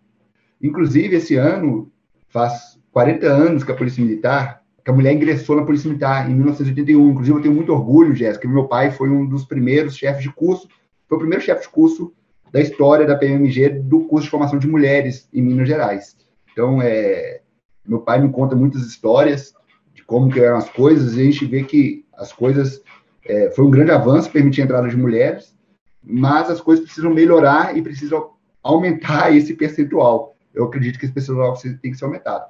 Inclusive, 0.62 1.16
esse 1.16 1.36
ano, 1.36 1.90
faz 2.28 2.78
40 2.90 3.26
anos 3.26 3.64
que 3.64 3.72
a 3.72 3.74
Polícia 3.74 4.04
Militar, 4.04 4.62
que 4.84 4.90
a 4.90 4.94
mulher 4.94 5.14
ingressou 5.14 5.56
na 5.56 5.64
Polícia 5.64 5.88
Militar, 5.88 6.30
em 6.30 6.34
1981. 6.34 7.08
Inclusive, 7.08 7.38
eu 7.38 7.42
tenho 7.42 7.54
muito 7.54 7.72
orgulho, 7.72 8.14
Jéssica, 8.14 8.46
meu 8.46 8.68
pai 8.68 8.90
foi 8.90 9.08
um 9.08 9.26
dos 9.26 9.46
primeiros 9.46 9.96
chefes 9.96 10.22
de 10.22 10.30
curso, 10.30 10.68
foi 11.08 11.16
o 11.16 11.20
primeiro 11.20 11.42
chefe 11.42 11.62
de 11.62 11.70
curso 11.70 12.12
da 12.52 12.60
história 12.60 13.06
da 13.06 13.16
PMG 13.16 13.70
do 13.70 14.00
curso 14.00 14.26
de 14.26 14.30
formação 14.30 14.58
de 14.58 14.68
mulheres 14.68 15.30
em 15.32 15.40
Minas 15.40 15.66
Gerais. 15.66 16.14
Então, 16.52 16.82
é, 16.82 17.40
meu 17.88 18.00
pai 18.00 18.20
me 18.20 18.28
conta 18.28 18.54
muitas 18.54 18.82
histórias 18.82 19.54
de 20.02 20.06
como 20.06 20.28
que 20.28 20.40
eram 20.40 20.56
as 20.56 20.68
coisas, 20.68 21.16
e 21.16 21.20
a 21.20 21.24
gente 21.24 21.46
vê 21.46 21.62
que 21.62 22.04
as 22.14 22.32
coisas 22.32 22.82
é, 23.24 23.50
foi 23.50 23.64
um 23.64 23.70
grande 23.70 23.92
avanço 23.92 24.30
permitir 24.30 24.62
a 24.62 24.64
entrada 24.64 24.88
de 24.88 24.96
mulheres, 24.96 25.56
mas 26.02 26.50
as 26.50 26.60
coisas 26.60 26.84
precisam 26.84 27.14
melhorar 27.14 27.76
e 27.76 27.82
precisam 27.82 28.30
aumentar 28.62 29.30
esse 29.34 29.54
percentual. 29.54 30.36
Eu 30.52 30.64
acredito 30.64 30.98
que 30.98 31.04
esse 31.04 31.14
percentual 31.14 31.56
tem 31.56 31.92
que 31.92 31.94
ser 31.94 32.04
aumentado. 32.04 32.46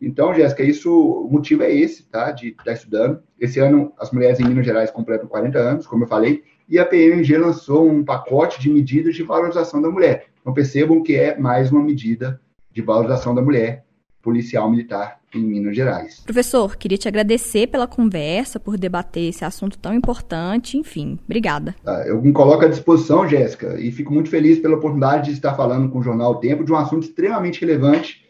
Então, 0.00 0.34
Jéssica, 0.34 0.62
isso, 0.62 0.90
o 0.90 1.30
motivo 1.30 1.62
é 1.62 1.72
esse, 1.72 2.04
tá? 2.04 2.32
De 2.32 2.48
estar 2.48 2.64
tá 2.64 2.72
estudando. 2.72 3.22
Esse 3.38 3.60
ano, 3.60 3.92
as 3.98 4.10
mulheres 4.10 4.40
em 4.40 4.44
Minas 4.44 4.64
Gerais 4.64 4.90
completam 4.90 5.28
40 5.28 5.58
anos, 5.58 5.86
como 5.86 6.04
eu 6.04 6.08
falei, 6.08 6.42
e 6.68 6.78
a 6.78 6.86
PMG 6.86 7.36
lançou 7.36 7.88
um 7.88 8.02
pacote 8.04 8.60
de 8.60 8.70
medidas 8.70 9.14
de 9.14 9.22
valorização 9.22 9.80
da 9.80 9.90
mulher. 9.90 10.26
Então, 10.40 10.54
percebam 10.54 11.02
que 11.02 11.14
é 11.14 11.38
mais 11.38 11.70
uma 11.70 11.82
medida 11.82 12.40
de 12.72 12.80
valorização 12.80 13.34
da 13.34 13.42
mulher 13.42 13.84
policial 14.22 14.70
militar 14.70 15.18
em 15.34 15.42
Minas 15.42 15.74
Gerais. 15.74 16.20
Professor, 16.20 16.76
queria 16.76 16.98
te 16.98 17.08
agradecer 17.08 17.68
pela 17.68 17.86
conversa, 17.86 18.58
por 18.58 18.76
debater 18.76 19.28
esse 19.28 19.44
assunto 19.44 19.78
tão 19.78 19.94
importante, 19.94 20.76
enfim, 20.76 21.18
obrigada. 21.24 21.74
Ah, 21.86 22.02
eu 22.06 22.20
me 22.20 22.32
coloco 22.32 22.64
à 22.64 22.68
disposição, 22.68 23.28
Jéssica, 23.28 23.78
e 23.80 23.90
fico 23.92 24.12
muito 24.12 24.28
feliz 24.28 24.58
pela 24.58 24.76
oportunidade 24.76 25.26
de 25.26 25.32
estar 25.32 25.54
falando 25.54 25.88
com 25.88 25.98
o 25.98 26.02
Jornal 26.02 26.36
Tempo 26.36 26.64
de 26.64 26.72
um 26.72 26.76
assunto 26.76 27.04
extremamente 27.04 27.60
relevante 27.60 28.26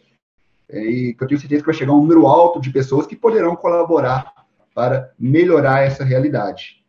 é, 0.69 0.83
e 0.83 1.13
que 1.13 1.23
eu 1.23 1.27
tenho 1.27 1.39
certeza 1.39 1.61
que 1.61 1.67
vai 1.67 1.75
chegar 1.75 1.93
um 1.93 2.01
número 2.01 2.27
alto 2.27 2.61
de 2.61 2.69
pessoas 2.69 3.05
que 3.05 3.15
poderão 3.15 3.55
colaborar 3.55 4.31
para 4.73 5.11
melhorar 5.19 5.83
essa 5.83 6.03
realidade. 6.03 6.80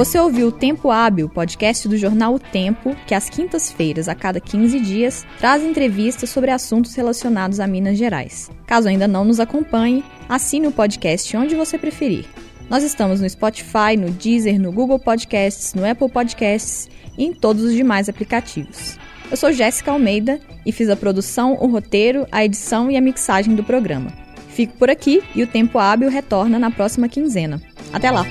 Você 0.00 0.18
ouviu 0.18 0.46
o 0.46 0.50
Tempo 0.50 0.90
Hábil, 0.90 1.28
podcast 1.28 1.86
do 1.86 1.94
jornal 1.94 2.32
O 2.32 2.38
Tempo, 2.38 2.96
que 3.06 3.14
às 3.14 3.28
quintas-feiras, 3.28 4.08
a 4.08 4.14
cada 4.14 4.40
15 4.40 4.80
dias, 4.80 5.26
traz 5.38 5.62
entrevistas 5.62 6.30
sobre 6.30 6.50
assuntos 6.50 6.94
relacionados 6.94 7.60
a 7.60 7.66
Minas 7.66 7.98
Gerais. 7.98 8.50
Caso 8.66 8.88
ainda 8.88 9.06
não 9.06 9.26
nos 9.26 9.38
acompanhe, 9.38 10.02
assine 10.26 10.66
o 10.66 10.72
podcast 10.72 11.36
onde 11.36 11.54
você 11.54 11.76
preferir. 11.76 12.24
Nós 12.70 12.82
estamos 12.82 13.20
no 13.20 13.28
Spotify, 13.28 13.94
no 13.98 14.10
Deezer, 14.10 14.58
no 14.58 14.72
Google 14.72 14.98
Podcasts, 14.98 15.74
no 15.74 15.86
Apple 15.86 16.08
Podcasts 16.08 16.88
e 17.18 17.26
em 17.26 17.34
todos 17.34 17.62
os 17.62 17.74
demais 17.74 18.08
aplicativos. 18.08 18.98
Eu 19.30 19.36
sou 19.36 19.52
Jéssica 19.52 19.92
Almeida 19.92 20.40
e 20.64 20.72
fiz 20.72 20.88
a 20.88 20.96
produção, 20.96 21.58
o 21.60 21.66
roteiro, 21.66 22.26
a 22.32 22.42
edição 22.42 22.90
e 22.90 22.96
a 22.96 23.02
mixagem 23.02 23.54
do 23.54 23.62
programa. 23.62 24.10
Fico 24.48 24.78
por 24.78 24.88
aqui 24.88 25.22
e 25.34 25.42
o 25.42 25.46
Tempo 25.46 25.78
Hábil 25.78 26.08
retorna 26.08 26.58
na 26.58 26.70
próxima 26.70 27.06
quinzena. 27.06 27.60
Até 27.92 28.10
lá! 28.10 28.24